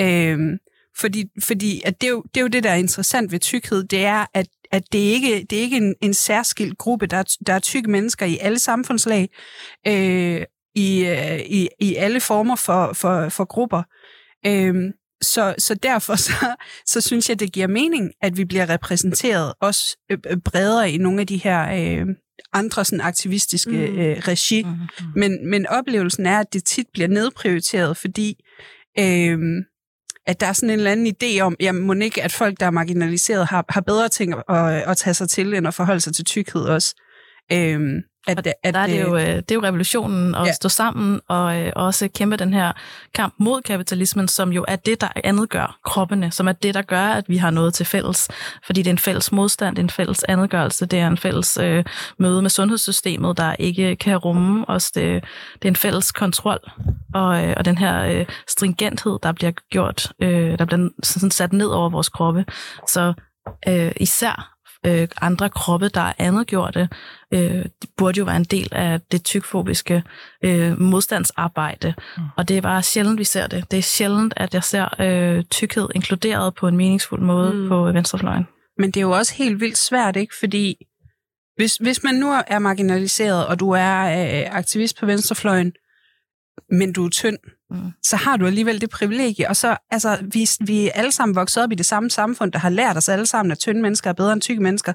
[0.00, 0.58] Øhm,
[0.98, 3.84] fordi, fordi at det, er jo, det er jo det, der er interessant ved tykkhed,
[3.84, 7.06] det er, at, at det ikke det er ikke en, en særskilt gruppe.
[7.06, 9.28] Der er, der er tykke mennesker i alle samfundslag,
[9.86, 10.42] øh,
[10.74, 13.82] i, øh, i, i alle former for, for, for grupper.
[14.46, 14.74] Øh,
[15.22, 19.96] så, så derfor så, så synes jeg, det giver mening, at vi bliver repræsenteret også
[20.10, 22.06] øh, bredere i nogle af de her øh,
[22.52, 23.98] andre sådan aktivistiske mm.
[23.98, 24.62] øh, regi.
[24.62, 25.12] Mm-hmm.
[25.16, 28.44] Men, men oplevelsen er, at det tit bliver nedprioriteret, fordi
[28.98, 29.38] øh,
[30.26, 32.66] at der er sådan en eller anden idé om, jamen må ikke, at folk, der
[32.66, 36.14] er marginaliseret, har, har bedre ting at, at tage sig til, end at forholde sig
[36.14, 36.94] til tykkhed også.
[37.52, 40.52] Øhm, at, og at, der er det, jo, øh, det er jo revolutionen at ja.
[40.52, 42.72] stå sammen og øh, også kæmpe den her
[43.14, 46.82] kamp mod kapitalismen, som jo er det, der andet gør kroppene, som er det, der
[46.82, 48.28] gør, at vi har noget til fælles.
[48.66, 51.58] Fordi det er en fælles modstand, det er en fælles andetgørelse, det er en fælles
[51.62, 51.84] øh,
[52.18, 54.90] møde med sundhedssystemet, der ikke kan rumme os.
[54.90, 56.70] Det, det er en fælles kontrol
[57.14, 61.52] og, øh, og den her øh, stringenthed, der bliver gjort, øh, der bliver sådan sat
[61.52, 62.44] ned over vores kroppe.
[62.88, 63.12] Så
[63.68, 64.56] øh, især
[64.86, 66.92] øh, andre kroppe, der er andet gjort det,
[67.34, 67.64] øh,
[67.96, 70.02] burde jo være en del af det tykfobiske
[70.44, 71.94] øh, modstandsarbejde.
[72.16, 72.22] Mm.
[72.36, 73.70] Og det er bare sjældent, vi ser det.
[73.70, 77.68] Det er sjældent, at jeg ser øh, tykkhed inkluderet på en meningsfuld måde mm.
[77.68, 78.46] på venstrefløjen.
[78.78, 80.34] Men det er jo også helt vildt svært, ikke?
[80.38, 80.76] Fordi
[81.56, 85.72] hvis, hvis man nu er marginaliseret, og du er øh, aktivist på venstrefløjen,
[86.70, 87.38] men du er tynd,
[87.70, 87.92] mm.
[88.02, 89.48] så har du alligevel det privilegie.
[89.48, 92.58] Og så, altså, vi, vi er alle sammen vokset op i det samme samfund, der
[92.58, 94.92] har lært os alle sammen, at tynde mennesker er bedre end tykke mennesker.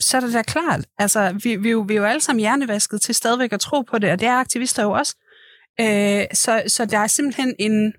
[0.00, 0.86] Så er det da klart.
[0.98, 4.10] Altså, vi, vi, vi er jo alle sammen hjernevasket til stadigvæk at tro på det,
[4.10, 5.16] og det er aktivister jo også.
[5.80, 7.92] Øh, så, så der er simpelthen en,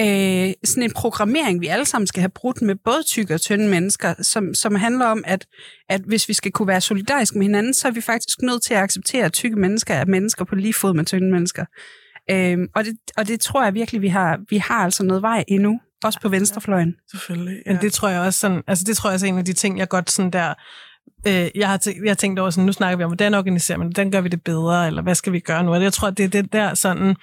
[0.00, 3.68] øh, sådan en programmering, vi alle sammen skal have brudt med både tykke og tynde
[3.68, 5.46] mennesker, som, som handler om, at,
[5.88, 8.74] at hvis vi skal kunne være solidariske med hinanden, så er vi faktisk nødt til
[8.74, 11.64] at acceptere, at tykke mennesker er mennesker på lige fod med tynde mennesker.
[12.30, 15.44] Øhm, og, det, og det tror jeg virkelig, vi har, vi har altså noget vej
[15.48, 15.80] endnu.
[16.04, 16.88] Også på venstrefløjen.
[16.88, 17.62] Ja, selvfølgelig.
[17.66, 17.72] Ja.
[17.72, 19.52] Men det tror jeg også sådan, altså det tror jeg også er en af de
[19.52, 20.54] ting, jeg godt sådan der
[21.26, 23.78] øh, jeg, har tænkt, jeg har tænkt over sådan, nu snakker vi om, hvordan organiserer
[23.78, 25.74] man hvordan gør vi det bedre, eller hvad skal vi gøre nu?
[25.74, 27.16] Og jeg tror, det er det der sådan,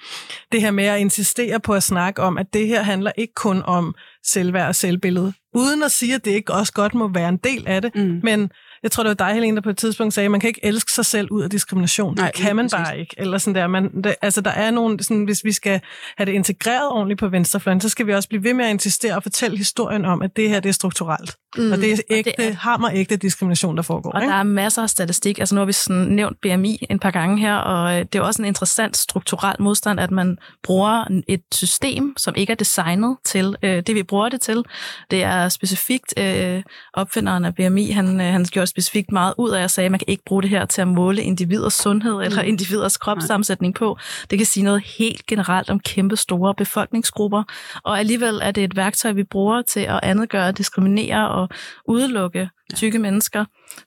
[0.52, 3.62] det her med at insistere på at snakke om, at det her handler ikke kun
[3.64, 3.94] om
[4.26, 7.64] selvværd og selvbillede, uden at sige, at det ikke også godt må være en del
[7.66, 8.20] af det, Mm.
[8.22, 8.50] men
[8.82, 10.60] jeg tror, det var dig, Helene, der på et tidspunkt sagde, at man kan ikke
[10.62, 12.14] elske sig selv ud af diskrimination.
[12.16, 12.86] Nej, det kan man præcis.
[12.88, 13.14] bare ikke.
[13.18, 13.66] Eller sådan der.
[13.66, 15.80] Man, det, altså, der er nogle, sådan, hvis vi skal
[16.16, 19.14] have det integreret ordentligt på venstrefløjen, så skal vi også blive ved med at insistere
[19.14, 21.36] og fortælle historien om, at det her det er strukturelt.
[21.56, 21.72] Mm.
[21.72, 24.10] Og det er ægte, det er- hammer ægte diskrimination, der foregår.
[24.12, 24.32] Og ikke?
[24.32, 25.38] der er masser af statistik.
[25.38, 28.22] Altså nu har vi sådan nævnt BMI en par gange her, og øh, det er
[28.22, 33.56] også en interessant strukturel modstand, at man bruger et system, som ikke er designet til
[33.62, 34.64] øh, det, vi bruger det til.
[35.10, 36.62] Det er specifikt øh,
[36.94, 39.98] opfinderen af BMI, han, øh, han gjorde specifikt meget ud af at sige, at man
[39.98, 43.98] kan ikke bruge det her til at måle individers sundhed eller individers kropssammensætning på.
[44.30, 47.42] Det kan sige noget helt generelt om kæmpe store befolkningsgrupper,
[47.82, 51.48] og alligevel er det et værktøj, vi bruger til at andetgøre, diskriminere og
[51.88, 53.44] udelukke tykke mennesker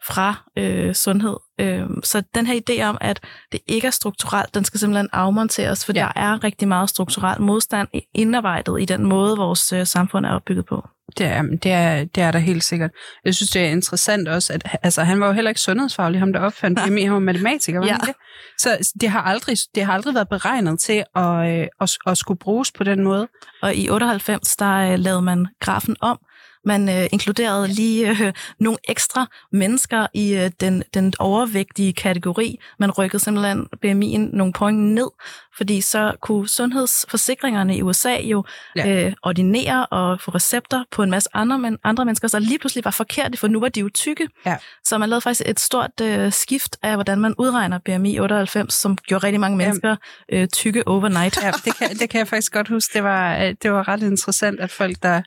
[0.08, 1.36] fra øh, sundhed.
[1.60, 3.20] Øh, så den her idé om, at
[3.52, 6.00] det ikke er strukturelt, den skal simpelthen afmonteres, for ja.
[6.00, 6.06] Ja.
[6.16, 10.66] der er rigtig meget strukturel modstand indarbejdet i den måde, vores øh, samfund er opbygget
[10.66, 10.88] på.
[11.18, 12.92] Det er, det, er, det er der helt sikkert.
[13.26, 16.34] Jeg synes, det er interessant også, at altså, han var jo heller ikke sundhedsfaglig, ham
[16.34, 17.94] der opfandt BMI, han var matematiker, var Ja.
[17.94, 17.98] ja.
[18.08, 18.16] det?
[18.58, 22.40] Så det har, aldrig, det har aldrig været beregnet til at, øh, at, at skulle
[22.40, 23.28] bruges på den måde.
[23.62, 26.20] Og i 98, der øh, lavede man grafen om.
[26.66, 32.60] Man øh, inkluderede lige øh, nogle ekstra mennesker i øh, den, den overvægtige kategori.
[32.80, 35.10] Man rykkede simpelthen BMI'en nogle point ned,
[35.58, 38.44] fordi så kunne sundhedsforsikringerne i USA jo
[38.76, 39.06] ja.
[39.06, 42.86] Øh, ordinere og få recepter på en masse andre, men, andre mennesker, så lige pludselig
[42.86, 44.28] var forkerte, for nu var de jo tykke.
[44.46, 44.58] Ja.
[44.84, 48.98] Så man lavede faktisk et stort øh, skift af, hvordan man udregner BMI 98, som
[48.98, 49.96] gjorde rigtig mange mennesker
[50.32, 51.44] øh, tykke overnight.
[51.44, 52.94] Ja, det kan, det kan jeg faktisk godt huske.
[52.94, 55.22] Det var, øh, det var ret interessant, at folk, der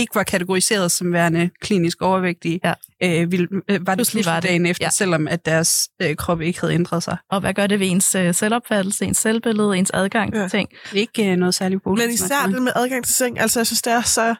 [0.00, 2.72] ikke var kategoriseret som værende klinisk overvægtige, Ja.
[3.02, 4.42] øh, ville, øh, var det Pludselig var det.
[4.48, 4.90] dagen efter, Ja.
[4.90, 7.16] selvom at deres øh, krop ikke havde ændret sig.
[7.30, 10.48] Og hvad gør det ved ens øh, selvopfattelse, ens selvbillede, ens adgang til Ja.
[10.48, 10.68] ting?
[10.90, 12.14] Det er ikke øh, noget særligt Men positivt.
[12.14, 14.34] især det med adgang til seng, altså jeg synes, det er så...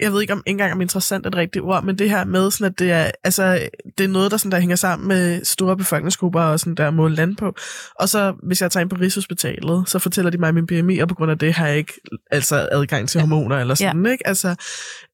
[0.00, 2.24] Jeg ved ikke om, ikke engang om interessant er det rigtige ord, men det her
[2.24, 5.44] med, sådan, at det er, altså, det er noget, der, sådan, der hænger sammen med
[5.44, 7.54] store befolkningsgrupper og sådan der måle land på.
[7.94, 11.08] Og så, hvis jeg tager ind på Rigshospitalet, så fortæller de mig min BMI, og
[11.08, 11.92] på grund af det har jeg ikke
[12.30, 14.12] altså, adgang til hormoner eller sådan, ja.
[14.12, 14.26] ikke?
[14.26, 14.54] Altså,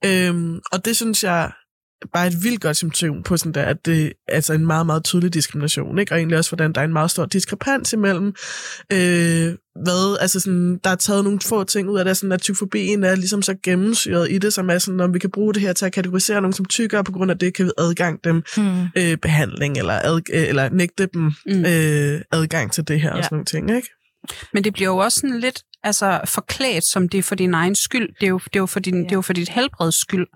[0.04, 1.50] øhm, og det synes jeg
[2.12, 5.04] bare et vildt godt symptom på sådan der, at det er altså en meget, meget
[5.04, 6.12] tydelig diskrimination, ikke?
[6.12, 8.26] Og egentlig også, hvordan der er en meget stor diskrepans imellem,
[8.92, 9.54] øh,
[9.84, 13.04] hvad, altså sådan, der er taget nogle få ting ud af det, sådan at typofobien
[13.04, 15.72] er ligesom så gennemsyret i det, som er sådan, om vi kan bruge det her
[15.72, 18.82] til at kategorisere nogen som tykkere, på grund af det kan vi adgang dem Hmm.
[18.96, 21.64] øh, behandling, eller, ad, øh, eller nægte dem Mm.
[21.64, 23.22] øh, adgang til det her og Ja.
[23.22, 23.88] sådan nogle ting, ikke?
[24.52, 27.74] Men det bliver jo også sådan lidt altså, forklædt, som det er for din egen
[27.74, 28.08] skyld.
[28.20, 29.02] Det er jo, det er jo, for, din, ja.
[29.02, 30.26] det er jo for dit helbreds skyld.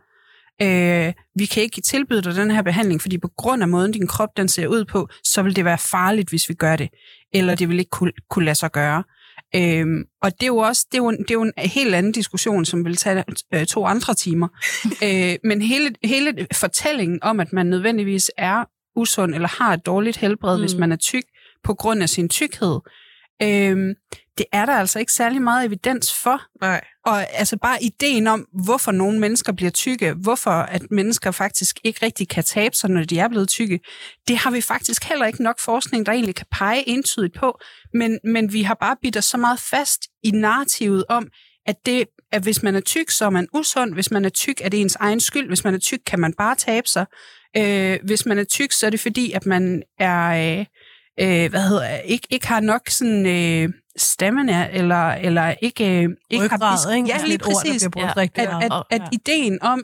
[0.62, 4.07] Øh, vi kan ikke tilbyde dig den her behandling, fordi på grund af måden, din
[4.07, 6.88] krop den ser ud på, så vil det være farligt, hvis vi gør det.
[7.35, 9.05] Eller det vil ikke kunne, kunne lade sig gøre.
[9.57, 11.94] Øhm, og det er jo også det er jo, en- det er jo en helt
[11.94, 14.49] anden diskussion, som vil tage øh, to andre timer.
[15.05, 18.64] øh, men hele, hele fortællingen om, at man nødvendigvis er
[18.97, 20.62] usund eller har et dårligt helbred, mm.
[20.62, 21.23] hvis man er tyk,
[21.64, 22.79] på grund af sin tykkhed,
[23.42, 23.94] øhm,
[24.38, 26.42] det er der altså ikke særlig meget evidens for.
[26.61, 26.85] Nej.
[27.09, 32.07] Og altså bare ideen om, hvorfor nogle mennesker bliver tykke, hvorfor at mennesker faktisk ikke
[32.07, 33.81] rigtig kan tabe sig, når de er blevet tykke,
[34.29, 37.59] det har vi faktisk heller ikke nok forskning, der egentlig kan pege entydigt på.
[37.94, 41.29] Men, men vi har bare bidt os så meget fast i narrativet om,
[41.66, 43.94] at, det, at hvis man er tyk, så er man usund.
[43.94, 45.49] Hvis man er tyk, er det ens egen skyld.
[45.49, 47.07] Hvis man er tyk, kan man bare tabe sig.
[47.57, 50.59] Øh, hvis man er tyk, så er det fordi, at man er...
[50.59, 50.66] Øh,
[51.21, 56.49] øh, hvad hedder, ikke, ikke har nok sådan øh, stamina, eller, eller ikke, øh, ikke
[56.49, 56.57] har...
[56.57, 57.09] Ryggrad, ikke?
[57.09, 57.89] Ja, Altså lige ord, præcis.
[57.93, 58.23] brugt Ja.
[58.65, 59.07] At, at, at ja.
[59.13, 59.83] ideen om,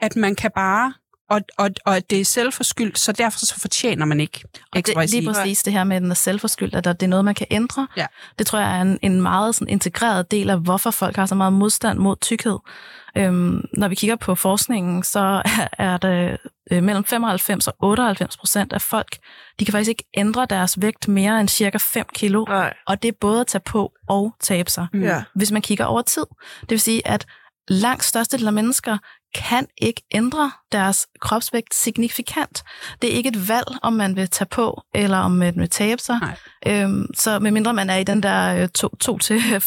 [0.00, 0.92] at man kan bare,
[1.30, 4.40] og, og, og det er selvforskyldt, så derfor så fortjener man ikke
[4.72, 7.10] Og det, lige præcis det her med, at den er selvforskyldt, at der- det er
[7.10, 7.88] noget, man kan ændre.
[7.96, 8.06] Ja.
[8.38, 11.34] Det tror jeg er en, en meget sådan, integreret del af, hvorfor folk har så
[11.34, 12.58] meget modstand mod tykkhed.
[13.16, 15.42] Øhm, når vi kigger på forskningen, så
[15.78, 16.36] er det
[16.70, 19.16] øh, mellem 95 og 98 procent af folk,
[19.60, 22.44] de kan faktisk ikke ændre deres vægt mere end cirka 5 kilo.
[22.48, 22.74] Nej.
[22.86, 24.86] Og det er både at tage på og tabe sig.
[24.92, 25.02] Mm.
[25.02, 25.22] Ja.
[25.34, 26.26] hvis man kigger over tid.
[26.60, 27.26] Det vil sige, at
[27.68, 28.98] langt størstedelen af mennesker
[29.48, 32.62] kan ikke ændre deres kropsvægt signifikant.
[33.02, 36.02] Det er ikke et valg, om man vil tage på, eller om man vil tabe
[36.02, 36.18] sig.
[36.20, 36.36] Nej.
[36.82, 38.68] Øhm, så medmindre man er i den der øh,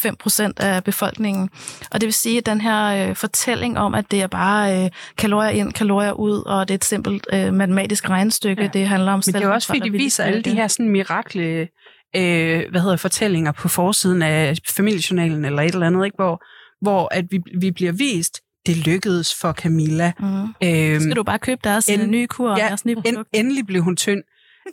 [0.09, 1.49] 2-5 procent af befolkningen.
[1.91, 4.91] Og det vil sige, at den her øh, fortælling om, at det er bare øh,
[5.17, 8.67] kalorier ind, kalorier ud, og det er et simpelt øh, matematisk regnestykke, Ja.
[8.73, 10.53] det handler om Men det er også, fordi selvkontrol, de og viser alle de det.
[10.53, 11.67] her sådan mirakle
[12.15, 16.15] øh, hvad hedder, fortællinger på forsiden af familiejournalen eller et eller andet, ikke?
[16.17, 16.43] Hvor,
[16.81, 20.11] hvor at vi, vi bliver vist, det lykkedes for Camilla.
[20.19, 20.25] Mm.
[20.63, 23.01] Øhm, Skal du bare købe deres en- en, nye kur og ja, deres nye en,
[23.03, 23.29] produkt?
[23.33, 24.23] endelig blev hun tynd.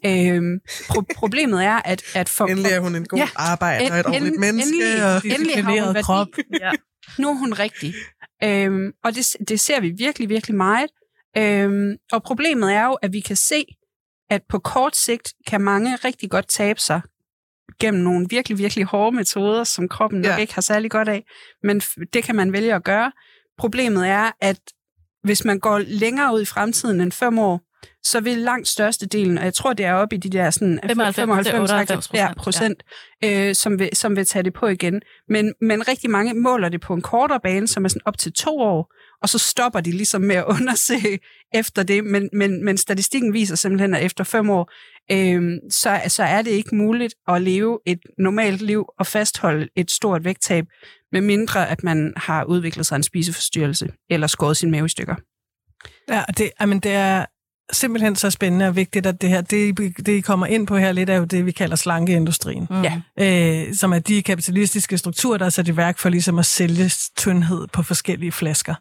[0.07, 3.29] Øhm, pro- problemet er, at, at for, Endelig er hun en god Ja.
[3.37, 4.73] arbejder og et En- ordentligt en- menneske.
[4.77, 5.23] endelig- og...
[5.25, 6.03] endelig har hun værdi.
[6.05, 6.27] krop.
[6.63, 6.71] Ja.
[7.19, 7.95] nu er hun rigtig.
[8.45, 10.91] Øhm, og det, det ser vi virkelig, virkelig meget.
[11.39, 13.65] Øhm, og problemet er jo, at vi kan se,
[14.31, 17.01] at på kort sigt kan mange rigtig godt tabe sig
[17.81, 20.37] gennem nogle virkelig, virkelig hårde metoder, som kroppen nok Ja.
[20.37, 21.25] ikke har særlig godt af.
[21.63, 23.13] Men f- det kan man vælge at gøre.
[23.59, 24.61] Problemet er, at
[25.23, 27.61] hvis man går længere ud i fremtiden end fem år,
[28.05, 31.47] så vil langt størstedelen, og jeg tror, det er oppe i de der sådan 95
[31.47, 32.83] til 98 ja, procent,
[33.25, 35.03] øh, som, vil, som vil tage det på igen.
[35.29, 38.33] Men, men rigtig mange måler det på en kortere bane, som er sådan op til
[38.33, 38.93] to år,
[39.23, 41.19] og så stopper de ligesom med at undersøge
[41.55, 42.05] efter det.
[42.05, 44.71] Men, men, men statistikken viser simpelthen, at efter fem år,
[45.13, 49.91] øh, så, så er det ikke muligt at leve et normalt liv og fastholde et
[49.91, 50.65] stort vægttab,
[51.13, 55.15] med mindre at man har udviklet sig en spiseforstyrrelse eller skåret sin mave i stykker.
[56.09, 57.27] Ja, det, det, jamen, det er
[57.73, 60.93] simpelthen så spændende og vigtigt, at det her, det, det I kommer ind på her
[60.93, 62.67] lidt, er jo det, vi kalder slankeindustrien.
[62.71, 62.83] Mm.
[62.83, 63.01] Ja.
[63.19, 66.91] øh, som er de kapitalistiske strukturer, der er sat i værk for ligesom at sælge
[67.17, 68.75] tyndhed på forskellige flasker.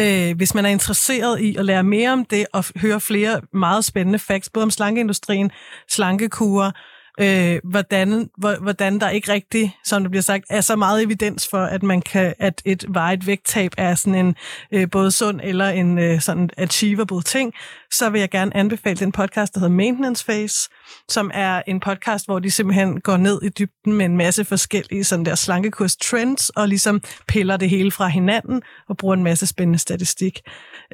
[0.00, 3.84] Øh, hvis man er interesseret i at lære mere om det og høre flere meget
[3.84, 5.50] spændende facts, både om slankeindustrien,
[5.88, 6.70] slankekurer,
[7.20, 11.48] øh, hvordan, hvor, hvordan der ikke rigtig, som det bliver sagt, er så meget evidens
[11.50, 14.34] for, at man kan, at et varigt vægttab er sådan en
[14.72, 17.52] øh, både sund eller en øh, sådan achievable ting,
[17.92, 20.70] så vil jeg gerne anbefale den podcast, der hedder Maintenance Phase,
[21.08, 25.04] som er en podcast, hvor de simpelthen går ned i dybden med en masse forskellige
[25.04, 29.46] sådan der slankekurs trends, og ligesom piller det hele fra hinanden, og bruger en masse
[29.46, 30.40] spændende statistik.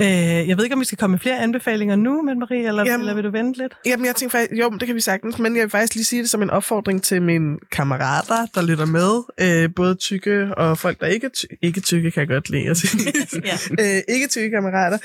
[0.01, 0.07] Øh,
[0.49, 3.01] jeg ved ikke, om vi skal komme med flere anbefalinger nu, men Marie, eller, Jamen-
[3.01, 3.75] eller vil du vente lidt?
[3.87, 6.23] Jamen, jeg tænker faktisk, jo, det kan vi sagtens, men jeg vil faktisk lige sige
[6.23, 11.01] det som en opfordring til mine kammerater, der lytter med, øh, både tykke og folk,
[11.01, 13.03] der ikke er ty- ikke tykke, kan jeg godt lide at sige.
[13.79, 13.97] Ja.
[13.97, 14.99] øh, ikke tykke kammerater,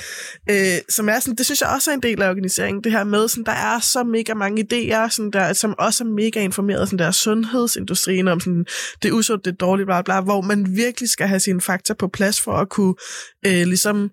[0.49, 3.03] øh, som er sådan, det synes jeg også er en del af organiseringen, det her
[3.03, 6.87] med, sådan, der er så mega mange idéer, sådan der, som også er mega informeret,
[6.87, 8.65] sådan der sundhedsindustrien om sådan,
[9.03, 11.93] det er usundt, det er dårligt, bla, bla, hvor man virkelig skal have sine fakta
[11.93, 12.93] på plads for at kunne
[13.45, 14.09] øh, ligesom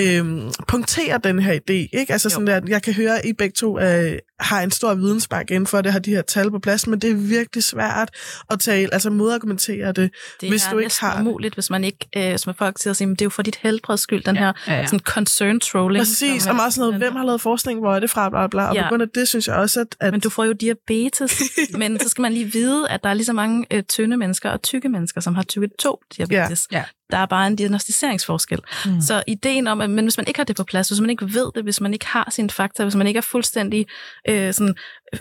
[0.00, 1.98] øhm, punktere den her idé.
[1.98, 2.12] Ikke?
[2.12, 5.50] Altså sådan der, jeg kan høre, at I begge to øh, har en stor vidensbank
[5.50, 8.10] inden for det, har de her tal på plads, men det er virkelig svært
[8.50, 10.10] at tale, altså modargumentere det.
[10.40, 11.20] Det Hvis er du ikke har det.
[11.20, 14.00] umuligt, hvis man ikke, øh, som folk siger, "Men det er jo for dit helbreds
[14.00, 14.86] skyld, den her Ja, ja.
[14.86, 16.00] sådan concern trolling.
[16.04, 18.46] Præcis, som og er- også noget, hvem har lavet forskning, hvor er det fra, bla
[18.46, 18.82] bla, og Ja.
[18.82, 21.42] på grund af det synes jeg også, at, at Men du får jo diabetes.
[21.78, 24.50] men så skal man lige vide, at der er lige så mange øh, tynde mennesker
[24.50, 26.68] og tykke mennesker, som har type 2 diabetes.
[26.72, 26.76] Ja.
[26.78, 26.84] Ja.
[27.10, 28.58] Der er bare en diagnostiseringsforskel.
[28.86, 29.00] Mm.
[29.00, 31.34] Så ideen om, at men hvis man ikke har det på plads, hvis man ikke
[31.34, 33.86] ved det, hvis man ikke har sine fakta, hvis man ikke er fuldstændig
[34.28, 34.74] øh, sådan,
[35.12, 35.18] øh,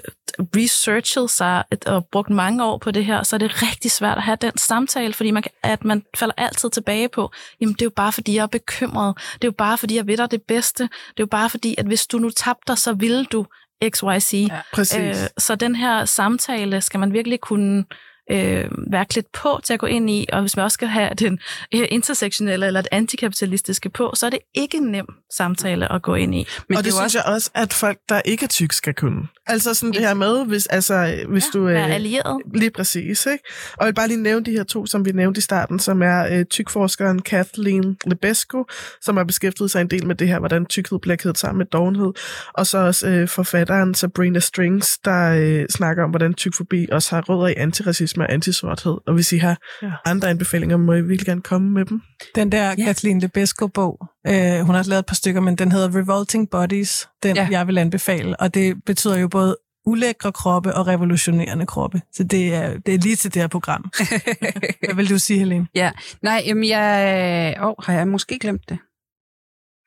[0.55, 4.23] researchet sig og brugt mange år på det her, så er det rigtig svært at
[4.23, 7.91] have den samtale, fordi man, at man falder altid tilbage på, jamen det er jo
[7.95, 9.17] bare fordi, jeg er bekymret.
[9.33, 10.83] Det er jo bare fordi, jeg ved dig det bedste.
[10.83, 13.45] Det er jo bare fordi, at hvis du nu tabte dig, så ville du
[13.89, 14.33] XYZ.
[14.33, 14.61] Ja.
[14.73, 15.23] præcis.
[15.23, 17.85] Øh, så den her samtale skal man virkelig kunne
[18.31, 21.09] øh, være klædt på til at gå ind i, og hvis man også skal have
[21.19, 21.39] den
[21.75, 26.15] øh, intersektionelle eller det antikapitalistiske på, så er det ikke en nem samtale at gå
[26.15, 26.47] ind i.
[26.69, 28.73] Men og det, det er synes også, jeg også, at folk, der ikke er tyk,
[28.73, 29.27] skal kunne.
[29.47, 31.65] Altså sådan det her med, hvis, altså, hvis ja, du...
[31.65, 32.41] være Øh, allieret.
[32.55, 33.43] Lige præcis, ikke?
[33.73, 36.01] Og jeg vil bare lige nævne de her to, som vi nævnte i starten, som
[36.01, 38.65] er øh, tykforskeren Kathleen Lebesco,
[39.01, 41.65] som har beskæftiget sig en del med det her, hvordan tykkhed bliver kædet sammen med
[41.65, 42.13] dovenhed,
[42.53, 47.21] og så også øh, forfatteren Sabrina Strings, der øh, snakker om, hvordan tykfobi også har
[47.21, 48.97] rødder i antiracisme og antisorthed.
[49.07, 49.91] Og hvis I har Ja.
[50.05, 52.01] andre anbefalinger, må I virkelig gerne komme med dem.
[52.35, 52.83] Den der Ja.
[52.85, 57.35] Kathleen Lebesco-bog, øh, hun har lavet et par stykker, men den hedder Revolting Bodies, den
[57.35, 57.47] ja.
[57.51, 58.39] jeg vil anbefale.
[58.39, 62.01] Og det betyder jo både ulækre kroppe og revolutionerende kroppe.
[62.13, 63.91] Så det er, det er lige til det her program.
[64.85, 65.67] Hvad vil du sige, Helene?
[65.75, 65.91] ja.
[66.21, 67.55] Nej, jamen jeg...
[67.61, 68.77] Åh, oh, har jeg måske glemt det?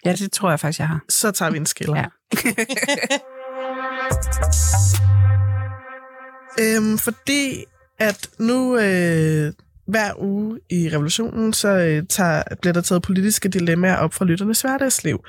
[0.04, 1.00] Ja, det tror jeg faktisk, jeg har.
[1.08, 1.96] Så tager vi en skiller.
[1.96, 2.04] Ja.
[6.60, 7.64] Øhm, fordi
[8.00, 9.52] at nu øh,
[9.90, 14.60] hver uge i revolutionen, så øh, tager, bliver der taget politiske dilemmaer op fra lytternes
[14.60, 15.24] hverdagsliv.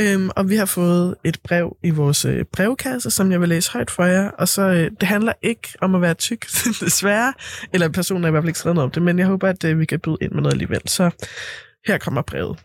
[0.00, 3.72] Øhm, og vi har fået et brev i vores øh, brevkasse, som jeg vil læse
[3.72, 4.30] højt for jer.
[4.30, 6.46] Og så, øh, det handler ikke om at være tyk,
[6.84, 7.32] desværre.
[7.72, 9.64] Eller personen er i hvert fald ikke skrevet noget om det, men jeg håber, at
[9.64, 10.80] øh, vi kan byde ind med noget alligevel.
[10.86, 11.10] Så
[11.86, 12.58] her kommer brevet.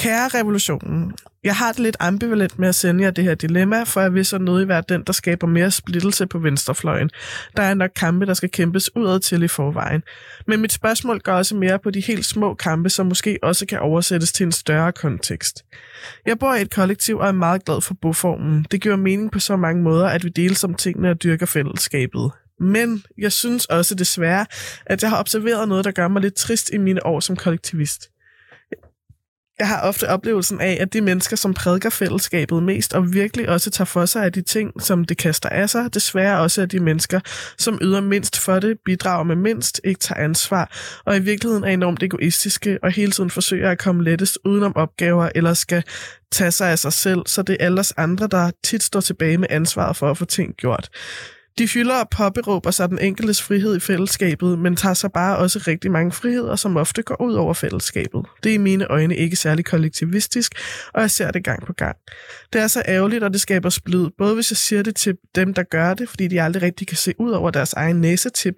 [0.00, 1.12] Kære revolutionen,
[1.44, 4.24] jeg har det lidt ambivalent med at sende jer det her dilemma, for jeg vil
[4.24, 7.10] så nødig være den, der skaber mere splittelse på venstrefløjen.
[7.56, 10.02] Der er nok kampe, der skal kæmpes udad til i forvejen.
[10.46, 13.78] Men mit spørgsmål går også mere på de helt små kampe, som måske også kan
[13.80, 15.64] oversættes til en større kontekst.
[16.26, 18.66] Jeg bor i et kollektiv og er meget glad for boformen.
[18.70, 22.30] Det giver mening på så mange måder, at vi deles om tingene og dyrker fællesskabet.
[22.60, 24.46] Men jeg synes også desværre,
[24.86, 28.10] at jeg har observeret noget, der gør mig lidt trist i mine år som kollektivist
[29.60, 33.70] jeg har ofte oplevelsen af, at de mennesker, som prædiker fællesskabet mest, og virkelig også
[33.70, 36.80] tager for sig af de ting, som det kaster af sig, desværre også er de
[36.80, 37.20] mennesker,
[37.58, 41.68] som yder mindst for det, bidrager med mindst, ikke tager ansvar, og i virkeligheden er
[41.68, 45.82] enormt egoistiske, og hele tiden forsøger at komme lettest udenom opgaver, eller skal
[46.32, 49.48] tage sig af sig selv, så det er alles andre, der tit står tilbage med
[49.50, 50.88] ansvaret for at få ting gjort.
[51.58, 55.64] De fylder og påberåber sig den enkeltes frihed i fællesskabet, men tager sig bare også
[55.66, 58.26] rigtig mange friheder, som ofte går ud over fællesskabet.
[58.42, 60.52] Det er i mine øjne ikke særlig kollektivistisk,
[60.94, 61.96] og jeg ser det gang på gang.
[62.52, 65.54] Det er så ærgerligt, og det skaber splid, både hvis jeg siger det til dem,
[65.54, 68.54] der gør det, fordi de aldrig rigtig kan se ud over deres egen næsetip,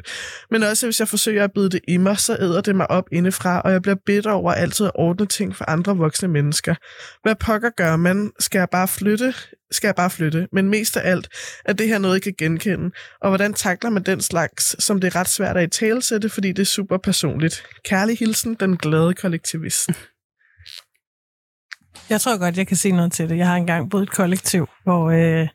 [0.51, 3.05] men også hvis jeg forsøger at bide det i mig, så æder det mig op
[3.13, 6.75] indefra, og jeg bliver bitter over altid at ordne ting for andre voksne mennesker.
[7.23, 8.31] Hvad pokker gør man?
[8.39, 9.35] Skal jeg bare flytte?
[9.73, 10.49] Skal jeg bare flytte.
[10.53, 11.29] Men mest af alt
[11.65, 12.91] er det her noget, jeg kan genkende.
[13.21, 16.49] Og hvordan takler man den slags, som det er ret svært at i talesætte, fordi
[16.49, 17.65] det er super personligt.
[17.85, 19.89] Kærlig hilsen, den glade kollektivist.
[22.11, 23.37] Jeg tror godt, jeg kan se noget til det.
[23.37, 25.49] Jeg har engang boet i et kollektiv, hvor øh,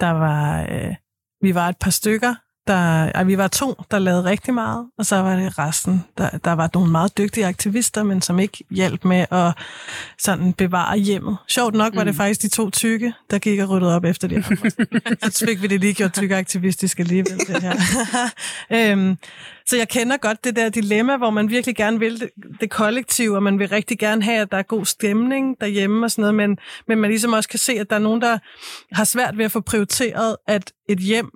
[0.00, 0.94] der var, øh,
[1.40, 2.34] vi var et par stykker,
[2.66, 6.04] der, ej, vi var to, der lavede rigtig meget, og så var det resten.
[6.18, 9.52] Der, der var nogle meget dygtige aktivister, men som ikke hjalp med at
[10.18, 11.36] sådan bevare hjemmet.
[11.48, 12.16] Sjovt nok var det mm.
[12.16, 14.44] faktisk de to tykke, der gik og ryddede op efter det.
[15.34, 17.38] så fik vi det lige gjort tykke aktivistisk alligevel.
[17.38, 17.74] Det her.
[18.92, 19.16] øhm,
[19.66, 23.32] så jeg kender godt det der dilemma, hvor man virkelig gerne vil det, det kollektiv,
[23.32, 26.34] og man vil rigtig gerne have, at der er god stemning derhjemme og sådan noget,
[26.34, 26.58] men,
[26.88, 28.38] men man ligesom også kan se, at der er nogen, der
[28.92, 31.30] har svært ved at få prioriteret, at et hjem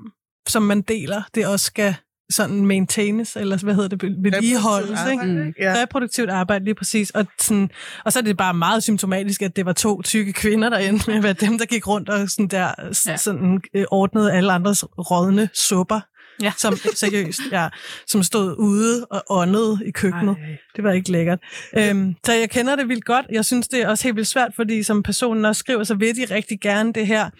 [0.48, 1.94] som man deler, det også skal
[2.30, 5.24] sådan maintaines, eller hvad hedder det, vedligeholdes, ikke?
[5.24, 5.54] Mm.
[5.60, 5.74] Ja.
[5.82, 7.10] Reproduktivt arbejde, lige præcis.
[7.10, 7.70] Og, sådan,
[8.04, 11.10] og så er det bare meget symptomatisk, at det var to tykke kvinder, der endte
[11.10, 12.70] med at være dem, der gik rundt og sådan der,
[13.06, 13.16] ja.
[13.16, 16.00] sådan, øh, ordnede alle andres rådne supper.
[16.42, 16.52] Ja.
[16.56, 17.68] Som, seriøst, ja,
[18.06, 20.36] som stod ude og åndede i køkkenet.
[20.36, 20.56] Ej.
[20.76, 21.38] Det var ikke lækkert.
[21.78, 23.26] Øhm, så jeg kender det vildt godt.
[23.32, 26.16] Jeg synes, det er også helt vildt svært, fordi som personen også skriver, så vil
[26.16, 27.30] de rigtig gerne det her.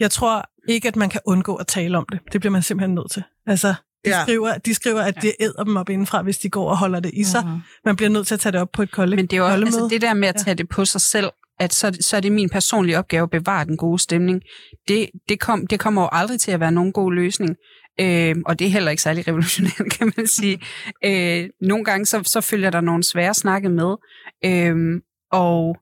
[0.00, 2.20] Jeg tror ikke, at man kan undgå at tale om det.
[2.32, 3.22] Det bliver man simpelthen nødt til.
[3.46, 3.74] Altså,
[4.04, 4.22] de, ja.
[4.22, 7.10] skriver, de skriver, at det æder dem op indenfra, hvis de går og holder det
[7.14, 7.40] i sig.
[7.40, 7.80] Uh-huh.
[7.84, 9.16] Man bliver nødt til at tage det op på et kollektiv.
[9.16, 10.54] Men det er jo også, altså, det der med at tage ja.
[10.54, 11.30] det på sig selv,
[11.60, 14.42] at så, så er det min personlige opgave at bevare den gode stemning.
[14.88, 17.56] Det, det, kom, det kommer jo aldrig til at være nogen god løsning.
[18.00, 20.60] Øh, og det er heller ikke særlig revolutionært, kan man sige.
[21.04, 23.96] Øh, nogle gange så, så følger der nogle svære snakke med.
[24.44, 25.00] Øh,
[25.32, 25.76] og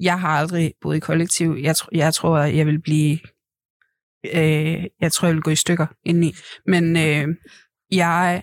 [0.00, 1.56] jeg har aldrig boet i kollektiv.
[1.62, 3.18] Jeg, tr- jeg tror, jeg vil blive
[4.26, 6.34] øh, jeg tror, jeg vil gå i stykker indeni.
[6.66, 7.28] Men øh,
[7.92, 8.42] jeg,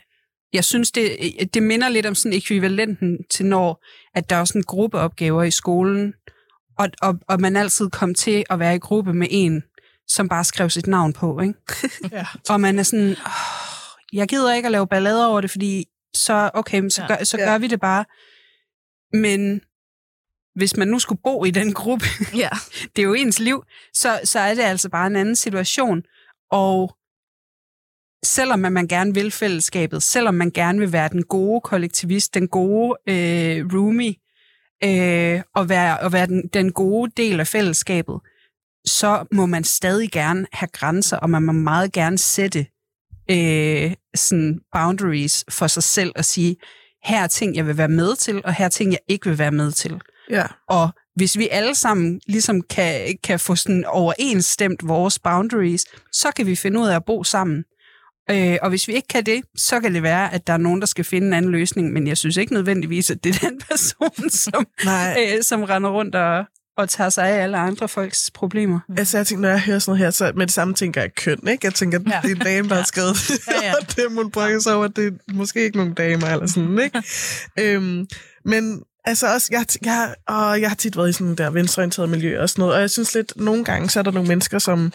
[0.53, 1.09] jeg synes, det,
[1.53, 6.13] det minder lidt om sådan ekvivalenten til når, at der er sådan gruppeopgaver i skolen,
[6.77, 9.63] og, og, og man altid kom til at være i gruppe med en,
[10.07, 11.53] som bare skrev sit navn på, ikke?
[12.11, 12.25] ja.
[12.49, 16.51] og man er sådan, oh, jeg gider ikke at lave ballader over det, fordi så,
[16.53, 17.45] okay, så, gør, så ja.
[17.45, 18.05] gør vi det bare.
[19.13, 19.61] Men
[20.55, 22.05] hvis man nu skulle bo i den gruppe,
[22.35, 22.49] ja.
[22.95, 26.03] det er jo ens liv, så, så er det altså bare en anden situation.
[26.51, 26.97] Og
[28.25, 32.97] selvom man gerne vil fællesskabet, selvom man gerne vil være den gode kollektivist, den gode
[33.09, 34.15] øh, roomie,
[34.83, 38.19] øh, og være, og være den, den gode del af fællesskabet,
[38.87, 42.65] så må man stadig gerne have grænser, og man må meget gerne sætte
[43.31, 46.55] øh, sådan boundaries for sig selv og sige,
[47.03, 49.37] her er ting, jeg vil være med til, og her er ting, jeg ikke vil
[49.37, 50.01] være med til.
[50.29, 50.45] Ja.
[50.69, 56.45] Og hvis vi alle sammen ligesom kan, kan få sådan overensstemt vores boundaries, så kan
[56.45, 57.63] vi finde ud af at bo sammen.
[58.29, 60.79] Øh, og hvis vi ikke kan det, så kan det være, at der er nogen,
[60.79, 63.61] der skal finde en anden løsning, men jeg synes ikke nødvendigvis, at det er den
[63.69, 64.65] person, som,
[65.19, 66.45] øh, som render rundt og,
[66.77, 68.79] og tager sig af alle andre folks problemer.
[68.97, 71.15] Altså, jeg tænker, når jeg hører sådan noget her, så med det samme tænker jeg
[71.15, 71.65] køn, ikke?
[71.65, 72.19] Jeg tænker, ja.
[72.21, 73.73] det er en dame, der har skrevet ja, ja.
[73.81, 77.03] og det, hun brokker sig over, det er måske ikke nogen damer, eller sådan, ikke?
[77.75, 78.07] øhm,
[78.45, 82.41] men Altså også, jeg, jeg, og jeg har tit været i sådan der venstreorienteret miljø
[82.41, 84.93] og sådan noget, og jeg synes lidt, nogle gange så er der nogle mennesker, som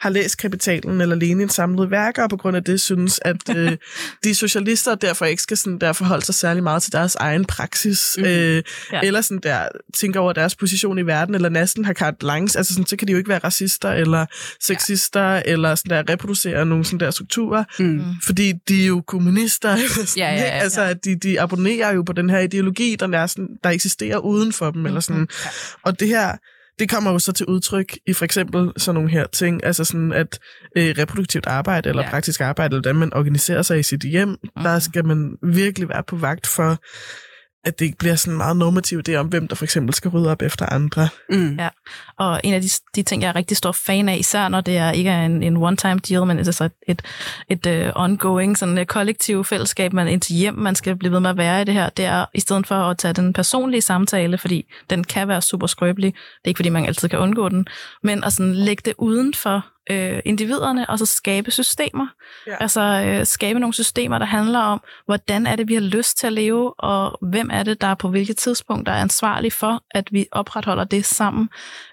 [0.00, 3.72] har læst Kapitalen eller Lenin samlede værker, og på grund af det synes, at øh,
[4.24, 8.16] de socialister derfor ikke skal sådan der forholde sig særlig meget til deres egen praksis,
[8.18, 8.24] mm.
[8.24, 9.00] øh, ja.
[9.02, 12.74] eller sådan der tænker over deres position i verden, eller næsten har carte blanche, altså
[12.74, 14.26] sådan, så kan de jo ikke være racister eller
[14.60, 15.42] sexister, ja.
[15.44, 18.04] eller sådan der reproducere nogle sådan der strukturer, mm.
[18.26, 20.92] fordi de er jo kommunister, eller sådan, ja, ja, ja, altså ja.
[20.92, 24.70] de, de abonnerer jo på den her ideologi, der er sådan der eksisterer uden for
[24.70, 24.74] dem.
[24.74, 24.86] Mm-hmm.
[24.86, 25.28] Eller sådan.
[25.44, 25.50] Ja.
[25.82, 26.36] Og det her,
[26.80, 30.12] det kommer jo så til udtryk i for eksempel sådan nogle her ting, altså sådan
[30.12, 30.38] at
[30.76, 32.10] øh, reproduktivt arbejde eller ja.
[32.10, 34.62] praktisk arbejde, eller hvordan man organiserer sig i sit hjem, mm.
[34.62, 36.78] der skal man virkelig være på vagt for
[37.64, 40.30] at det ikke bliver sådan meget normativt, det om, hvem der for eksempel skal rydde
[40.30, 41.08] op efter andre.
[41.30, 41.56] Mm.
[41.58, 41.68] Ja.
[42.18, 44.76] Og en af de, de ting, jeg er rigtig stor fan af, især når det
[44.76, 47.02] er ikke er en, en one-time deal, men altså et, et,
[47.66, 51.30] et uh, ongoing sådan et kollektiv fællesskab, man indtil hjem, man skal blive ved med
[51.30, 54.38] at være i det her, det er i stedet for at tage den personlige samtale,
[54.38, 57.66] fordi den kan være super skrøbelig, det er ikke fordi, man altid kan undgå den,
[58.02, 62.06] men at sådan lægge det uden for øh, individerne, og så skabe systemer.
[62.46, 62.56] Ja.
[62.60, 66.26] Altså øh, skabe nogle systemer, der handler om, hvordan er det, vi har lyst til
[66.26, 70.08] at leve, og hvem er det, der på hvilket tidspunkt der er ansvarlig for, at
[70.12, 71.48] vi opretholder det sammen.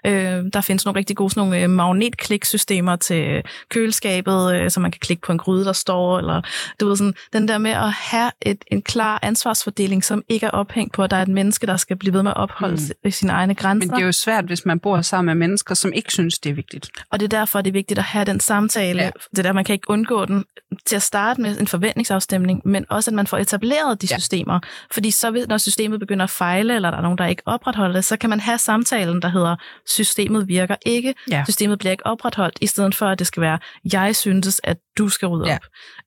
[0.06, 0.12] Øh,
[0.52, 5.00] der findes nogle rigtig gode sådan nogle øh, magnetkliksystemer til køleskabet, øh, så man kan
[5.00, 6.42] klikke på en gryde, der står, eller
[6.80, 10.50] du ved sådan, den der med at have et, en klar ansvarsfordeling, som ikke er
[10.50, 13.10] ophængt på, at der er et menneske, der skal blive ved med at opholde mm.
[13.10, 13.88] sine egne grænser.
[13.88, 16.50] Men det er jo svært, hvis man bor sammen med mennesker, som ikke synes, det
[16.50, 16.90] er vigtigt.
[17.10, 19.02] Og det er derfor, det er vigtigt at have den samtale.
[19.02, 19.10] Ja.
[19.36, 20.44] Det der, man kan ikke undgå den
[20.86, 24.18] til at starte med en forventningsafstemning, men også, at man får etableret de ja.
[24.18, 24.60] systemer.
[24.92, 27.94] Fordi så ved, når systemet begynder at fejle, eller der er nogen, der ikke opretholder
[27.94, 31.44] det, så kan man have samtalen, der hedder, systemet virker ikke, Ja.
[31.44, 33.58] systemet bliver ikke opretholdt, i stedet for, at det skal være,
[33.92, 35.54] jeg synes, at du skal rydde Ja.
[35.54, 35.60] op.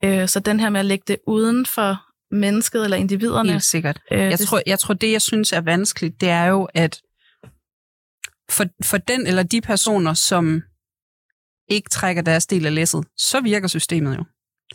[0.04, 1.98] Øh, så den her med at lægge det uden for
[2.36, 3.52] mennesket eller individerne.
[3.52, 4.00] Helt sikkert.
[4.12, 7.00] Øh, Jeg det- tror, jeg tror, det, jeg synes er vanskeligt, det er jo, at
[8.52, 10.62] for, for den eller de personer, som
[11.72, 14.24] ikke trækker deres del af læsset, så virker systemet jo.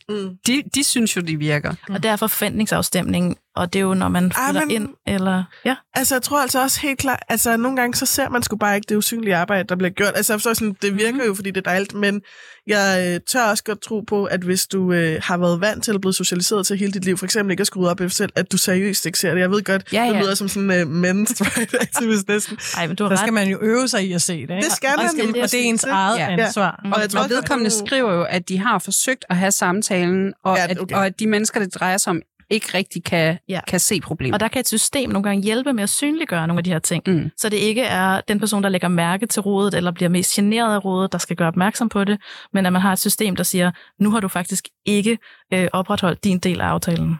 [0.08, 0.36] Mm.
[0.46, 1.74] De, de synes jo, de virker.
[1.88, 5.44] Og derfor forventningsafstemningen, og det er jo, når man Ej, fylder men- ind, eller...
[5.64, 5.76] Ja.
[5.94, 8.76] Altså, jeg tror altså også helt klart, altså nogle gange, så ser man sgu bare
[8.76, 10.12] ikke det usynlige arbejde, der bliver gjort.
[10.16, 12.20] Altså, jeg forstår sådan, det virker jo, fordi det er dejligt, men
[12.66, 15.92] jeg øh, tør også godt tro på, at hvis du øh, har været vant til
[15.94, 18.32] at blive socialiseret til hele dit liv, for eksempel ikke at skrue op efter selv,
[18.36, 19.40] at du seriøst ikke ser det.
[19.40, 20.20] Jeg ved godt, Ja, det ja.
[20.20, 22.58] lyder som sådan en uh, men's right activist næsten.
[22.76, 23.20] Ej, men du har Der ret.
[23.20, 24.40] skal man jo øve sig i at se det.
[24.40, 24.54] Ikke?
[24.54, 25.92] Det skal og, man og, lige og det er ens præcis.
[25.92, 26.32] eget Ja.
[26.46, 26.80] ansvar.
[26.84, 26.90] Ja.
[26.92, 29.52] Og jeg tror Og vedkommende at du- skriver jo, at de har forsøgt at have
[29.52, 30.94] samtalen, og, Ja, ja, at, okay.
[30.96, 33.60] og at de mennesker, det drejer sig om, ikke rigtig kan, Ja.
[33.68, 34.34] kan se problemet.
[34.34, 36.78] Og der kan et system nogle gange hjælpe med at synliggøre nogle af de her
[36.78, 37.02] ting.
[37.06, 37.30] Mm.
[37.36, 40.74] Så det ikke er den person, der lægger mærke til rådet, eller bliver mest generet
[40.74, 42.18] af rådet, der skal gøre opmærksom på det,
[42.52, 43.70] men at man har et system, der siger,
[44.00, 45.18] nu har du faktisk ikke
[45.54, 47.16] øh, opretholdt din del af aftalen.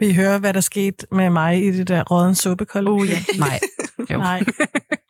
[0.00, 2.88] Vil I høre, hvad der skete med mig i det der rådden suppekold?
[2.88, 3.24] Oh, ja.
[3.38, 3.60] Nej.
[4.10, 4.18] Jo.
[4.30, 4.44] Nej,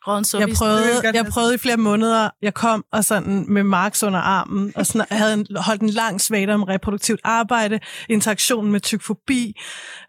[0.07, 2.29] Råden jeg Det prøvede, jeg jeg prøvede i flere måneder.
[2.41, 6.21] Jeg kom og sådan med Marks under armen, og sådan, havde en, holdt en lang
[6.21, 7.79] svagte om reproduktivt arbejde,
[8.09, 9.59] interaktion med tykfobi,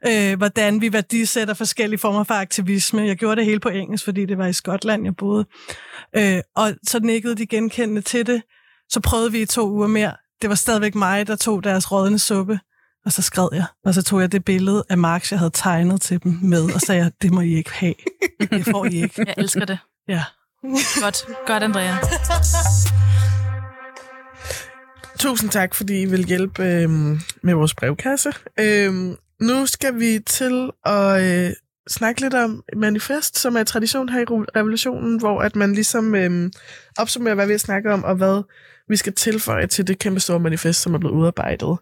[0.06, 3.02] øh, hvordan vi værdisætter forskellige former for aktivisme.
[3.02, 5.44] Jeg gjorde det hele på engelsk, fordi det var i Skotland, jeg boede.
[6.16, 8.42] Øh, og så nikkede de genkendende til det.
[8.88, 10.12] Så prøvede vi i to uger mere.
[10.42, 12.58] Det var stadigvæk mig, der tog deres rådne suppe.
[13.04, 16.00] Og så skred jeg, og så tog jeg det billede af Marx, jeg havde tegnet
[16.00, 17.94] til dem med, og sagde, jeg, det må I ikke have.
[18.50, 19.24] Det får I ikke.
[19.26, 19.78] Jeg elsker det.
[20.08, 20.24] Ja.
[21.02, 21.94] Godt, godt Andrea.
[25.18, 26.90] Tusind tak, fordi I vil hjælpe øh,
[27.42, 28.32] med vores brevkasse.
[28.60, 28.92] Øh,
[29.40, 31.50] nu skal vi til at øh,
[31.88, 34.24] snakke lidt om manifest, som er tradition her i
[34.56, 36.50] revolutionen, hvor at man ligesom øh,
[36.98, 38.42] opsummerer, hvad vi har snakket om, og hvad
[38.88, 41.78] vi skal tilføje til det kæmpe store manifest, som er blevet udarbejdet.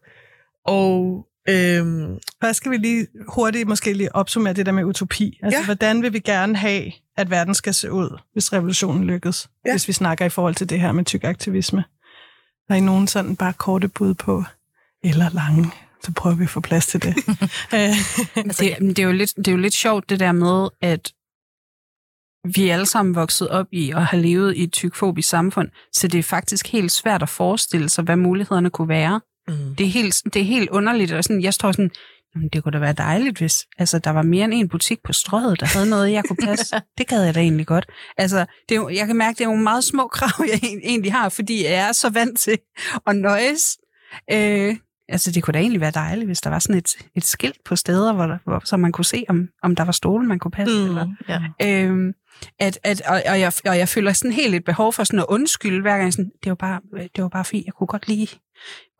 [0.66, 2.08] Og øh,
[2.42, 5.38] Først skal vi lige hurtigt måske lige opsummere det der med utopi.
[5.42, 5.64] Altså, Ja.
[5.64, 9.48] hvordan vil vi gerne have, at verden skal se ud, hvis revolutionen lykkes?
[9.66, 9.72] Ja.
[9.72, 11.84] Hvis vi snakker i forhold til det her med tyk aktivisme.
[12.68, 14.44] Der er I nogen sådan bare korte bud på,
[15.04, 15.66] eller lange,
[16.02, 17.14] så prøver vi at få plads til det.
[17.74, 17.90] Øh,
[18.58, 21.12] Det, men det, er jo lidt, det er jo lidt sjovt, det der med, at
[22.54, 26.08] vi er alle sammen vokset op i og har levet i et tykfobisk samfund, så
[26.08, 29.20] det er faktisk helt svært at forestille sig, hvad mulighederne kunne være.
[29.50, 29.74] Mm.
[29.76, 31.90] Det er helt, det er helt underligt, og sådan, jeg står sådan,
[32.34, 35.12] "Jamen, det kunne da være dejligt, hvis altså, der var mere end en butik på
[35.12, 36.76] strøget, der havde noget, jeg kunne passe.
[36.98, 37.86] Det gad jeg da egentlig godt.
[38.16, 38.38] Altså,
[38.68, 41.12] det er jo, jeg kan mærke, det er nogle meget små krav, jeg egent- egentlig
[41.12, 42.58] har, fordi jeg er så vant til
[43.06, 43.78] at nøjes.
[44.32, 44.76] Øh,
[45.08, 47.76] altså, det kunne da egentlig være dejligt, hvis der var sådan et, et skilt på
[47.76, 50.78] steder, hvor, hvor, så man kunne se, om, om der var stole, man kunne passe.
[50.78, 50.88] Mm.
[50.88, 51.40] Eller, Ja.
[51.84, 52.12] Øhm,
[52.58, 55.26] at, at, og, og, jeg, og jeg føler sådan helt et behov for sådan at
[55.28, 56.12] undskylde hver gang.
[56.12, 56.80] Sådan, det var bare,
[57.16, 57.66] det var bare fint.
[57.66, 58.28] Jeg kunne godt lige,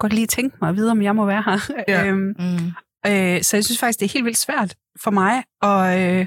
[0.00, 1.58] godt lige tænke mig at vide, om jeg må være her.
[1.88, 2.04] Ja.
[2.06, 2.66] øhm, Mm.
[3.06, 6.26] øh, så jeg synes faktisk, det er helt vildt svært for mig at, øh,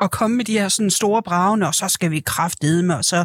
[0.00, 3.04] at komme med de her sådan store bravne, og så skal vi kraftede med, og
[3.04, 3.24] så,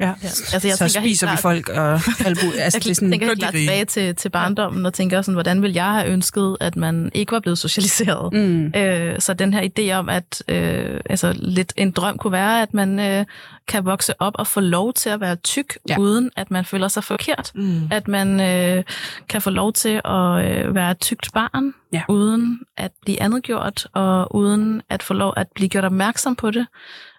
[0.00, 0.06] ja.
[0.06, 0.12] Ja.
[0.22, 2.40] Altså, jeg så tænker helt spiser vi klart- folk og albu.
[2.58, 5.76] Altså, Jeg sådan, tænker helt klart tilbage til, til barndommen og tænker sådan, hvordan ville
[5.84, 8.32] jeg have ønsket, at man ikke var blevet socialiseret?
[8.32, 12.62] mm, Øh, så den her idé om, at øh, altså, lidt en drøm kunne være,
[12.62, 13.24] at man øh,
[13.68, 15.98] kan vokse op og få lov til at være tyk, Ja.
[15.98, 17.50] uden at man føler sig forkert.
[17.54, 17.88] Mm.
[17.90, 18.84] At man øh,
[19.28, 22.02] kan få lov til at øh, være tykt barn, Ja.
[22.08, 26.66] uden at blive andetgjort, og uden at få lov at blive gjort opmærksom på det,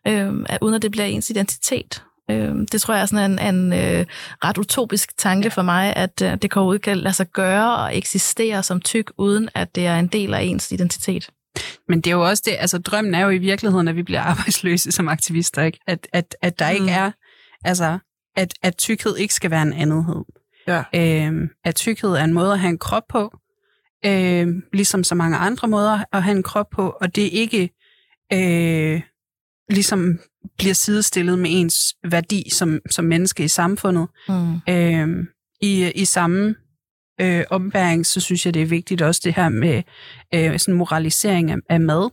[0.07, 2.03] øh, at, uden at det bliver ens identitet.
[2.31, 4.05] Øh, det tror jeg er sådan en, en øh,
[4.43, 5.49] ret utopisk tanke ja.
[5.49, 9.11] for mig, at øh, det kan ud kan lade sig gøre og eksistere som tyk,
[9.17, 11.29] uden at det er en del af ens identitet.
[11.87, 14.21] Men det er jo også det, altså drømmen er jo i virkeligheden, at vi bliver
[14.31, 15.79] arbejdsløse som aktivister, ikke?
[15.87, 16.75] At, at, at der mm.
[16.75, 17.11] ikke er,
[17.63, 17.99] altså,
[18.35, 20.23] at, at tykkhed ikke skal være en andethed.
[20.67, 20.83] Ja.
[20.95, 23.37] Øhm, at tykkhed er en måde at have en krop på,
[24.05, 27.69] øhm, ligesom så mange andre måder at have en krop på, og det er ikke
[28.33, 29.01] øh,
[29.69, 30.19] ligesom
[30.57, 31.75] bliver sidestillet med ens
[32.11, 34.07] værdi som, som menneske i samfundet.
[34.29, 34.59] Mm.
[34.69, 35.27] Øhm,
[35.61, 36.55] i, I samme
[37.21, 39.83] øh, ombæring, så synes jeg, det er vigtigt også det her med
[40.33, 42.09] øh, sådan moralisering af, af mad.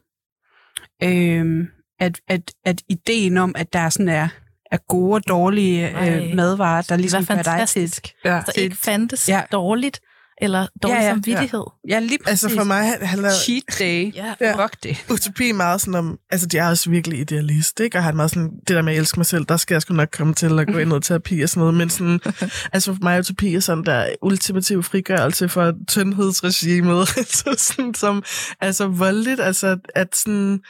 [1.03, 1.69] Øh,
[2.01, 4.29] at, at, at ideen om, at der sådan er,
[4.71, 8.43] er gode og dårlige øh, madvarer, der ligesom gør dig til et, Ja.
[8.47, 9.43] Så ikke fandtes ja.
[9.53, 10.01] dårligt,
[10.41, 11.65] eller dårlig Ja, ja, ja, ja, samvittighed.
[11.89, 12.45] ja, lige præcis.
[12.45, 14.15] Altså for mig handler cheat day.
[14.15, 14.35] Ja.
[14.41, 14.65] Ja.
[14.65, 15.05] Fuck det.
[15.11, 17.99] utopi meget sådan om, altså de er også virkelig idealist, ikke?
[17.99, 19.95] Og har meget sådan, det der med at elske mig selv, der skal jeg sgu
[19.95, 22.21] nok komme til at gå ind i noget terapi og sådan noget, men sådan,
[22.73, 27.09] altså for mig er utopi er sådan der ultimativ frigørelse for tyndhedsregimet,
[27.39, 28.23] så sådan som,
[28.61, 30.61] altså voldeligt, altså at sådan,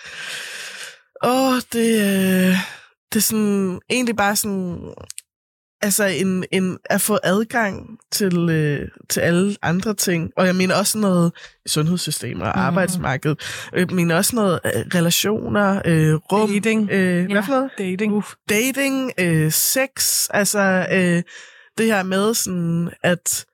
[1.25, 2.57] åh, det, øh,
[3.13, 4.79] det er sådan, egentlig bare sådan,
[5.83, 10.31] altså en, en, at få adgang til, øh, til alle andre ting.
[10.37, 11.33] Og jeg mener også noget
[11.67, 12.59] sundhedssystem og Mhm.
[12.61, 13.37] arbejdsmarked.
[13.73, 16.49] Jeg mener også noget øh, relationer, øh, rum.
[16.53, 16.89] Dating.
[16.91, 17.33] Øh, Ja.
[17.33, 17.71] Hvad for noget?
[17.79, 18.13] Dating.
[18.13, 18.33] Uff.
[18.49, 20.27] Dating, øh, sex.
[20.31, 21.23] Altså øh,
[21.79, 23.45] det her med sådan, at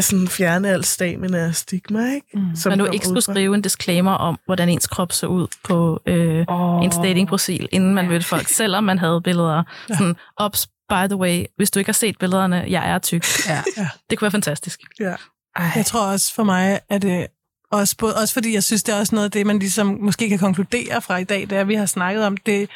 [0.00, 2.26] sådan fjerne al stamina og stigma, ikke?
[2.34, 2.56] Mm.
[2.56, 6.02] Som Man nu ikke skulle skrive en disclaimer om, hvordan ens krop så ud på
[6.06, 6.84] øh, Oh.
[6.84, 9.62] ens datingprofil, inden man mødte folk, selvom man havde billeder.
[9.88, 13.26] Sådan, ups, by the way, hvis du ikke har set billederne, jeg er tyk.
[13.48, 13.62] Ja.
[14.10, 14.80] Det kunne være fantastisk.
[15.00, 15.14] Ja.
[15.56, 15.70] Ej.
[15.76, 17.26] Jeg tror også for mig, at det
[17.72, 20.28] også, både, også fordi jeg synes, det er også noget af det, man ligesom måske
[20.28, 22.70] kan konkludere fra i dag, det er, at vi har snakket om det,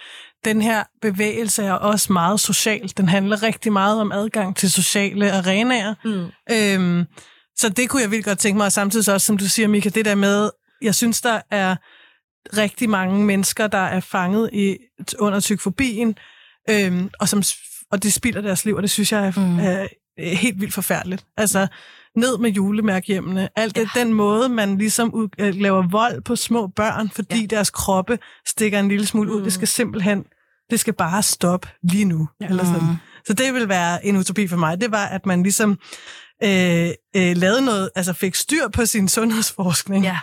[0.44, 2.92] den her bevægelse er også meget social.
[2.96, 5.94] Den handler rigtig meget om adgang til sociale arenaer.
[6.04, 6.26] Mm.
[6.50, 7.04] Øhm,
[7.56, 9.68] så det kunne jeg virkelig godt tænke mig, og samtidig så også, som du siger,
[9.68, 10.50] Mika, det der med,
[10.82, 11.76] jeg synes, der er
[12.56, 14.76] rigtig mange mennesker, der er fanget i,
[15.18, 16.18] under tykfobien,
[16.70, 17.42] øhm, og, som,
[17.94, 19.42] og det spilder deres liv, og det synes jeg er, Mm.
[19.42, 19.58] mm.
[19.58, 19.86] er,
[20.36, 21.24] helt vildt forfærdeligt.
[21.36, 21.66] Altså,
[22.16, 23.48] ned med julemærkhjemmene.
[23.56, 27.46] Alt det, den måde, man ligesom ud, øh, laver vold på små børn, fordi ja.
[27.46, 29.44] deres kroppe stikker en lille smule ud, Mm.
[29.44, 30.24] det skal simpelthen,
[30.70, 32.28] det skal bare stoppe lige nu.
[32.40, 32.46] Ja.
[32.46, 32.80] Eller sådan.
[32.88, 32.96] Mm.
[33.26, 34.80] Så det vil være en utopi for mig.
[34.80, 35.78] Det var, at man ligesom
[36.44, 40.04] øh, øh, lavede noget, altså fik styr på sin sundhedsforskning.
[40.04, 40.18] Ja.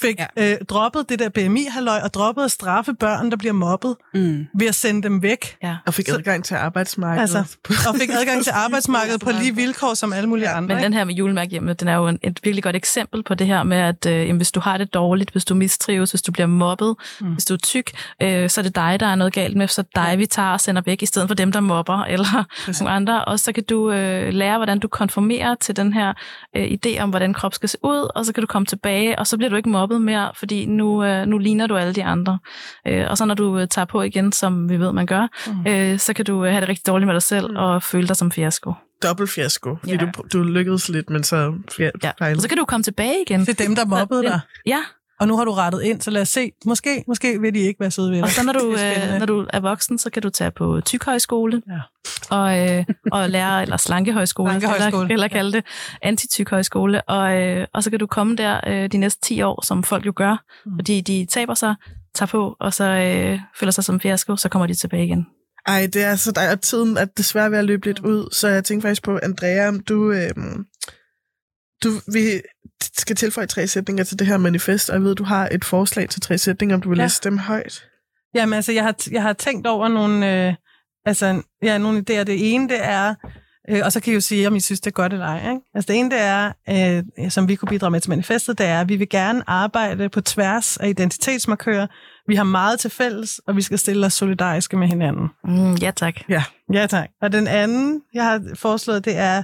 [0.00, 0.52] Fik ja.
[0.52, 4.46] øh, droppet det der BMI-halløj, og droppet at straffe børn, der bliver mobbet, Mm.
[4.58, 5.56] ved at sende dem væk.
[5.62, 5.76] ja.
[5.86, 7.20] Og fik adgang til arbejdsmarkedet.
[7.36, 7.38] Altså,
[7.88, 10.68] og fik adgang til arbejdsmarkedet på lige vilkår som alle mulige andre.
[10.68, 10.84] Men ikke?
[10.84, 13.62] den her med julemærkhjemmet, den er jo en, et virkelig godt eksempel på det her
[13.62, 16.46] med, at øh, jamen, hvis du har det dårligt, hvis du mistrives, hvis du bliver
[16.46, 17.32] mobbet, Mm.
[17.32, 17.90] hvis du er tyk,
[18.22, 20.48] øh, så er det dig, der er noget galt med, så er dig, vi tager
[20.48, 22.80] og sender væk, i stedet for dem, der mobber, eller Præcis.
[22.80, 23.24] nogle andre.
[23.24, 26.12] Og så kan du øh, lære, hvordan du konformerer til den her
[26.56, 29.26] øh, idé om, hvordan krop skal se ud, og så kan du komme tilbage, og
[29.26, 32.38] så bliver du ikke mobbet mere, fordi nu, øh, nu ligner du alle de andre.
[32.88, 35.66] Øh, og så når du øh, tager på igen, som vi ved, man gør, Mm.
[35.72, 37.56] øh, så kan du øh, have det rigtig dårligt med dig selv, Mm.
[37.56, 38.72] og føle dig som fiasko.
[39.02, 39.76] Dobbelt fiasko.
[39.80, 39.98] Fordi Ja.
[39.98, 41.36] du, du lykkedes lidt, men så
[41.78, 41.90] Ja.
[42.18, 42.38] fejlede.
[42.38, 43.40] Og så kan du komme tilbage igen.
[43.40, 44.40] Er dem, der mobbede dig.
[44.66, 44.80] Ja,
[45.24, 46.52] Og nu har du rettet ind, så lad os se.
[46.66, 48.24] Måske, måske vil de ikke være søde ved dig.
[48.24, 50.80] Og så når du, er øh, når du er voksen, så kan du tage på
[50.84, 51.80] tykhøjskole Ja.
[52.36, 55.64] og, øh, og lære, eller slankehøjskole, Slankehøjskole, eller, eller kalde det
[56.02, 57.02] antitykhøjskole.
[57.02, 60.06] Og, øh, og så kan du komme der øh, de næste 10 år, som folk
[60.06, 60.72] jo gør, Mm.
[60.78, 61.74] fordi de taber sig,
[62.14, 65.26] tager på, og så øh, føler sig som fiasko, så kommer de tilbage igen.
[65.66, 68.48] Ej, det er så der er tiden er desværre ved at løbe lidt ud, så
[68.48, 70.64] jeg tænkte faktisk på, Andrea, om du, øhm,
[71.84, 72.40] du vi
[72.96, 76.08] skal tilføje tre sætninger til det her manifest, og jeg ved, du har et forslag
[76.08, 77.04] til tre sætninger, om du vil Ja.
[77.04, 77.84] læse dem højt.
[78.34, 80.54] Jamen altså, jeg har, jeg har tænkt over nogle, øh,
[81.06, 82.22] altså, ja, nogle idéer.
[82.24, 83.14] Det ene, det er,
[83.70, 85.38] øh, og så kan I jo sige, om I synes, det er godt eller ej.
[85.50, 85.60] Ikke?
[85.74, 86.52] Altså det ene, det er,
[87.24, 90.08] øh, som vi kunne bidrage med til manifestet, det er, at vi vil gerne arbejde
[90.08, 91.86] på tværs af identitetsmarkører.
[92.28, 95.28] Vi har meget til fælles, og vi skal stille os solidariske med hinanden.
[95.44, 96.14] Mm, ja tak.
[96.72, 97.08] Ja, tak.
[97.22, 99.42] Og den anden, jeg har foreslået, det er,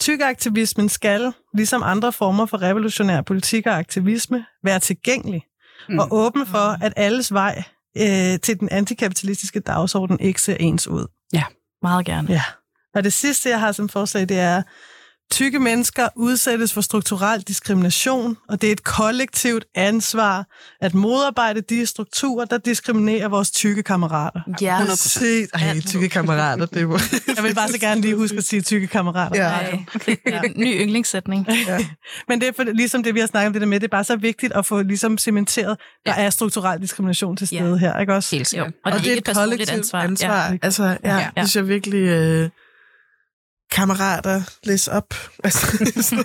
[0.00, 5.42] tykaktivismen skal, ligesom andre former for revolutionær politik og aktivisme, være tilgængelig
[5.88, 5.92] Mm.
[5.92, 5.98] mm.
[5.98, 7.62] og åben for, at alles vej
[7.96, 11.06] øh, til den antikapitalistiske dagsorden ikke ser ens ud.
[11.82, 12.28] Meget gerne.
[12.28, 12.42] Ja.
[12.94, 14.62] Og det sidste, jeg har som forslag, det er,
[15.30, 20.46] tykke mennesker udsættes for strukturel diskrimination, og det er et kollektivt ansvar
[20.80, 24.40] at modarbejde de strukturer, der diskriminerer vores tykke kammerater.
[24.60, 24.94] Ja, 100%.
[24.96, 27.02] Se, ej, tykke kammerater, det var...
[27.36, 29.36] Jeg vil bare så gerne lige huske at sige tykke kammerater.
[29.44, 29.78] Ja.
[30.26, 31.46] Er en ny yndlingssætning.
[32.28, 33.90] Men det er for, ligesom det, vi har snakket om det der med, det er
[33.96, 35.76] bare så vigtigt at få ligesom cementeret,
[36.06, 37.76] der er strukturel diskrimination til stede Ja.
[37.76, 38.36] her, ikke også?
[38.36, 38.72] Helt sikkert.
[38.84, 40.00] og, det er ikke et personligt ansvar.
[40.02, 40.48] ansvar.
[40.50, 40.58] Ja.
[40.62, 41.16] Altså, ja, Ja.
[41.16, 41.24] ja.
[41.24, 41.98] det synes jeg virkelig...
[42.00, 42.50] Øh,
[43.70, 45.14] kammerater læse op.
[45.44, 46.24] Altså,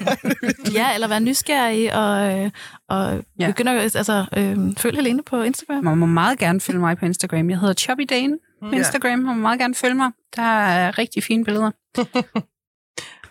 [0.74, 2.52] ja, eller være nysgerrig og, øh,
[2.90, 3.48] og Ja.
[3.48, 5.84] begynde at altså, øh, følge Helene på Instagram.
[5.84, 7.50] Man må meget gerne følge mig på Instagram.
[7.50, 8.72] Jeg hedder Chubby Dane på.
[8.72, 9.20] Instagram.
[9.20, 10.12] Man må meget gerne følge mig.
[10.36, 11.72] Der er rigtig fine billeder.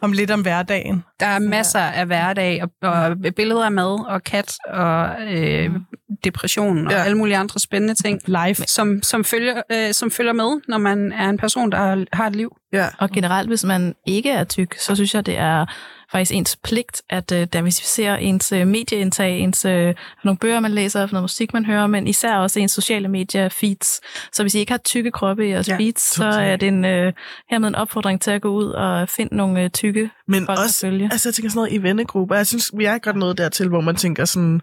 [0.02, 1.04] Om lidt om hverdagen.
[1.20, 5.70] Der er masser af hverdag, og, og billeder af mad, og kat, og øh,
[6.24, 7.02] depression, og Ja.
[7.04, 8.54] alle mulige andre spændende ting, Live.
[8.54, 12.26] som, som, følger, øh, som følger med, når man er en person, der har, har
[12.26, 12.56] et liv.
[12.72, 12.86] ja.
[12.98, 15.66] Og generelt, hvis man ikke er tyk, så synes jeg, det er
[16.12, 19.94] faktisk ens pligt at øh, diversificere ens øh, medieindtag, ens øh,
[20.24, 24.00] nogle bøger, man læser, noget musik, man hører, men især også ens sociale medier feeds.
[24.32, 26.84] Så hvis I ikke har tykke kroppe i jeres Ja, feeds, så er det en,
[26.84, 27.12] øh,
[27.50, 30.86] hermed en opfordring til at gå ud og finde nogle øh, tykke Men folk også,
[30.86, 31.08] at følge.
[31.12, 32.36] altså jeg tænker sådan noget i vennegrupper.
[32.36, 34.60] Jeg synes, vi er godt nået dertil, hvor man tænker sådan,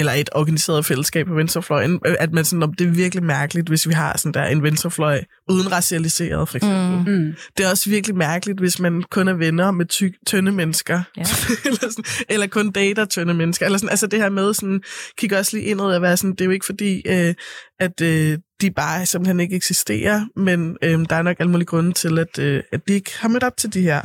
[0.00, 3.68] eller et organiseret fællesskab på venstrefløjen, øh, at man sådan, om det er virkelig mærkeligt,
[3.68, 7.14] hvis vi har sådan der en venstrefløj uden racialiseret, for eksempel.
[7.14, 7.20] Mm.
[7.20, 7.34] Mm.
[7.56, 11.02] Det er også virkelig mærkeligt, hvis man kun er venner med tyk, tynde mennesker.
[11.16, 11.20] Ja.
[11.66, 13.66] eller, sådan, eller kun dater tynde mennesker.
[13.66, 14.82] Eller sådan, altså det her med sådan,
[15.18, 17.34] kigge også lige indad og være sådan, det er jo ikke fordi, øh,
[17.80, 21.92] at øh, de bare simpelthen ikke eksisterer, men øh, der er nok alle mulige grunde
[21.92, 24.00] til, at, øh, at de ikke har mødt op til de her.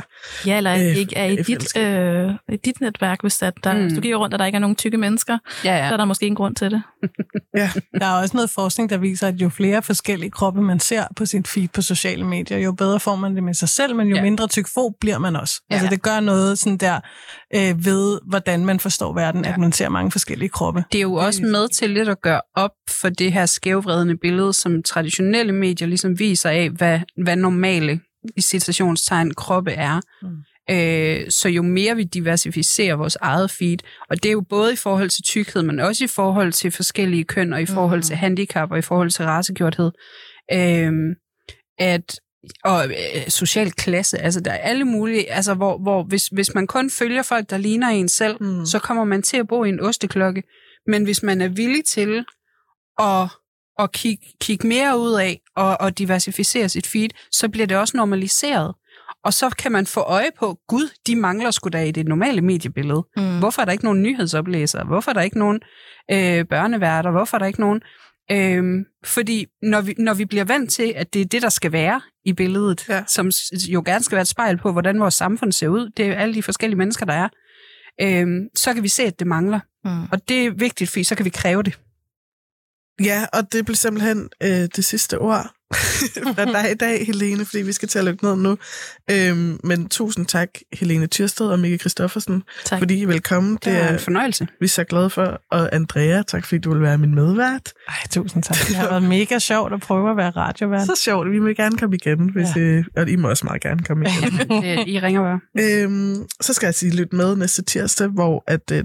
[0.46, 3.72] Ja, eller Øh, ikke er i øh, dit, øh, i dit netværk, hvis, at der,
[3.72, 3.78] Mm.
[3.78, 3.84] mm.
[3.84, 5.78] hvis du kigger rundt, og der ikke er nogen tykke mennesker, Ja, ja.
[5.80, 5.92] så ja.
[5.92, 6.82] er der måske en grund til det.
[8.00, 11.26] Der er også noget forskning, der viser, at jo flere forskellige kroppe man ser på
[11.26, 14.14] sin feed på sociale medier, jo bedre får man det med sig selv, men jo
[14.16, 14.20] Ja.
[14.20, 14.24] ja.
[14.24, 15.60] mindre tykfob bliver man også.
[15.70, 15.74] Ja.
[15.76, 15.80] Ja.
[15.80, 17.00] Altså det gør noget sådan der
[17.54, 19.48] øh, ved, hvordan man forstår verden, Ja.
[19.48, 19.54] ja.
[19.54, 20.84] at man ser mange forskellige kroppe.
[20.92, 24.45] Det er jo også med til lidt at gøre op for det her skævvredende billede,
[24.54, 28.00] som traditionelle medier ligesom viser af, hvad, hvad normale
[28.36, 30.00] i citationstegn kroppe er.
[30.22, 30.28] Mm.
[30.70, 33.78] Øh, så jo mere vi diversificerer vores eget feed,
[34.10, 37.24] og det er jo både i forhold til tykkhed, men også i forhold til forskellige
[37.24, 39.92] køn, og i forhold til handicap, og i forhold til racegjorthed,
[40.52, 40.92] øh,
[41.78, 42.20] at
[42.64, 46.66] og øh, social klasse, altså der er alle mulige, altså hvor, hvor hvis, hvis man
[46.66, 48.46] kun følger folk, der ligner en selv, Mm.
[48.46, 48.66] mm.
[48.66, 50.42] så kommer man til at bo i en osteklokke.
[50.86, 52.24] Men hvis man er villig til
[52.98, 53.28] at,
[53.78, 57.96] at kigge, kigge mere ud af og, og diversificere sit feed, så bliver det også
[57.96, 58.74] normaliseret.
[59.24, 62.40] Og så kan man få øje på, gud, de mangler sgu da i det normale
[62.42, 63.04] mediebillede.
[63.16, 63.38] Mm.
[63.38, 64.84] Hvorfor er der ikke nogen nyhedsoplæsere?
[64.84, 65.60] Hvorfor er der ikke nogen
[66.10, 67.10] øh, børneværter?
[67.10, 67.80] Hvorfor er der ikke nogen...
[68.30, 71.72] Øhm, fordi når vi, når vi bliver vant til, at det er det, der skal
[71.72, 73.04] være i billedet, Ja.
[73.06, 73.30] som
[73.68, 76.34] jo gerne skal være et spejl på, hvordan vores samfund ser ud, det er alle
[76.34, 77.28] de forskellige mennesker, der er,
[78.00, 79.60] øhm, så kan vi se, at det mangler.
[79.84, 80.02] Mm.
[80.12, 81.78] Og det er vigtigt, fordi så kan vi kræve det.
[83.04, 85.46] Ja, og det bliver simpelthen øh, det sidste ord
[86.34, 88.58] fra dig i dag, Helene, fordi vi skal til at lukke ned nu.
[89.10, 92.78] Øhm, men tusind tak, Helene Tyrsted og Mikke Christoffersen, Tak.
[92.78, 93.52] fordi I er velkommen.
[93.54, 94.46] Det Det er en er fornøjelse.
[94.60, 95.40] vi er så glade for.
[95.50, 97.72] Og Andrea, tak fordi du vil være min medvært.
[97.88, 98.56] Ej, tusind tak.
[98.68, 100.86] Det har været mega sjovt at prøve at være radiovært.
[100.86, 102.60] Så sjovt, vi vil gerne komme igen, hvis, ja.
[102.60, 104.88] øh, og I må også meget gerne komme igen.
[104.88, 105.40] I ringer bare.
[105.82, 108.84] Øhm, så skal jeg sige, lyt med næste tirsdag, hvor at, øh,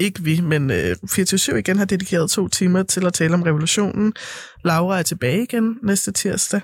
[0.00, 4.14] ikke vi, men øh, 24 igen har dedikeret to timer til at tale om revolutionen.
[4.64, 6.60] Laura er tilbage igen næste tirsdag.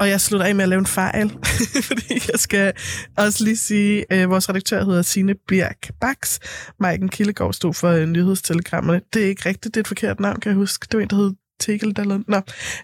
[0.00, 1.28] Og jeg slutter af med at lave en fejl,
[1.88, 2.72] fordi jeg skal
[3.18, 6.38] også lige sige, at øh, vores redaktør hedder Signe Birk Bax.
[6.80, 9.00] Maiken Kildegård stod for øh, nyhedstelegrammerne.
[9.14, 10.86] Det er ikke rigtigt, det er et forkert navn, kan jeg huske.
[10.90, 12.40] Det var en, der hed Tegel eller Nå.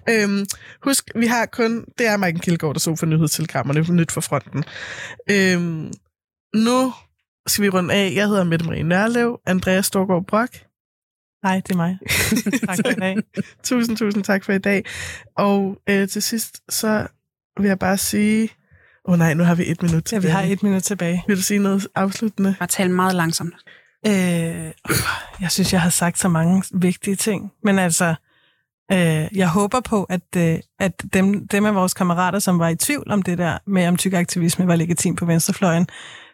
[0.08, 0.46] Øhm,
[0.84, 1.84] husk, vi har kun...
[1.98, 3.94] Det er Maiken Kildegård, der stod for nyhedstelegrammerne.
[3.94, 4.64] Nyt for fronten.
[5.30, 5.92] Øhm,
[6.54, 6.92] nu
[7.46, 8.12] skal vi runde af.
[8.14, 9.38] Jeg hedder Mette Marie Nørlev.
[9.46, 10.71] Andreas Storgård Brock.
[11.42, 11.98] Nej, det er mig.
[12.68, 13.16] tak for i dag.
[13.62, 14.84] Tusind, tusind tak for i dag.
[15.36, 17.06] Og øh, til sidst, så
[17.60, 18.48] vil jeg bare sige...
[19.04, 20.22] Åh oh, nej, nu har vi et minut Ja, tilbage.
[20.22, 21.24] vi har et minut tilbage.
[21.26, 22.54] Vil du sige noget afsluttende?
[22.58, 23.54] Bare tale meget langsomt.
[24.06, 24.12] Øh,
[25.40, 27.52] jeg synes, jeg har sagt så mange vigtige ting.
[27.64, 28.14] Men altså,
[28.92, 32.76] øh, jeg håber på, at, øh, at dem, dem af vores kammerater, som var i
[32.76, 35.86] tvivl om det der med, om tyk aktivisme var legitim på venstrefløjen,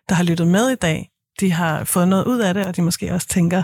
[0.09, 2.83] der har lyttet med i dag, de har fået noget ud af det, og de
[2.83, 3.63] måske også tænker,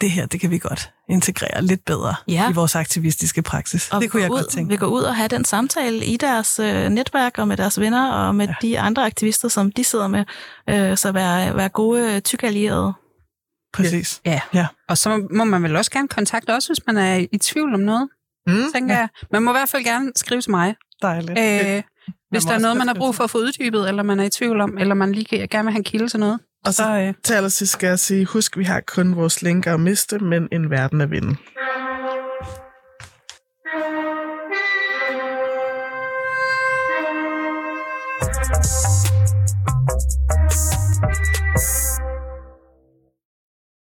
[0.00, 2.50] det her, det kan vi godt integrere lidt bedre Ja.
[2.50, 3.90] i vores aktivistiske praksis.
[3.92, 4.68] Og det kunne jeg gå ud, godt tænke.
[4.70, 8.12] Vi går ud og have den samtale i deres øh, netværk og med deres venner
[8.12, 8.54] og med ja.
[8.62, 10.24] de andre aktivister, som de sidder med.
[10.70, 12.92] Øh, så være, være gode øh, tykke allierede.
[13.72, 14.20] Præcis.
[14.26, 14.40] Ja.
[14.54, 14.66] Ja.
[14.88, 17.80] Og så må man vel også gerne kontakte os, hvis man er i tvivl om
[17.80, 18.08] noget,
[18.46, 18.72] Mm?
[18.74, 19.00] tænker ja.
[19.00, 19.08] jeg.
[19.32, 20.74] Man må i hvert fald gerne skrive til mig.
[21.02, 21.38] Dejligt.
[21.38, 21.82] Øh,
[22.30, 24.30] hvis der er noget, man har brug for at få uddybet, eller man er i
[24.30, 26.40] tvivl om, eller man lige gerne vil have en kilde til noget.
[26.66, 29.74] Og så Så, øh, til allersidst skal jeg sige, husk, vi har kun vores lænker
[29.74, 31.36] at miste, men en verden at vinde.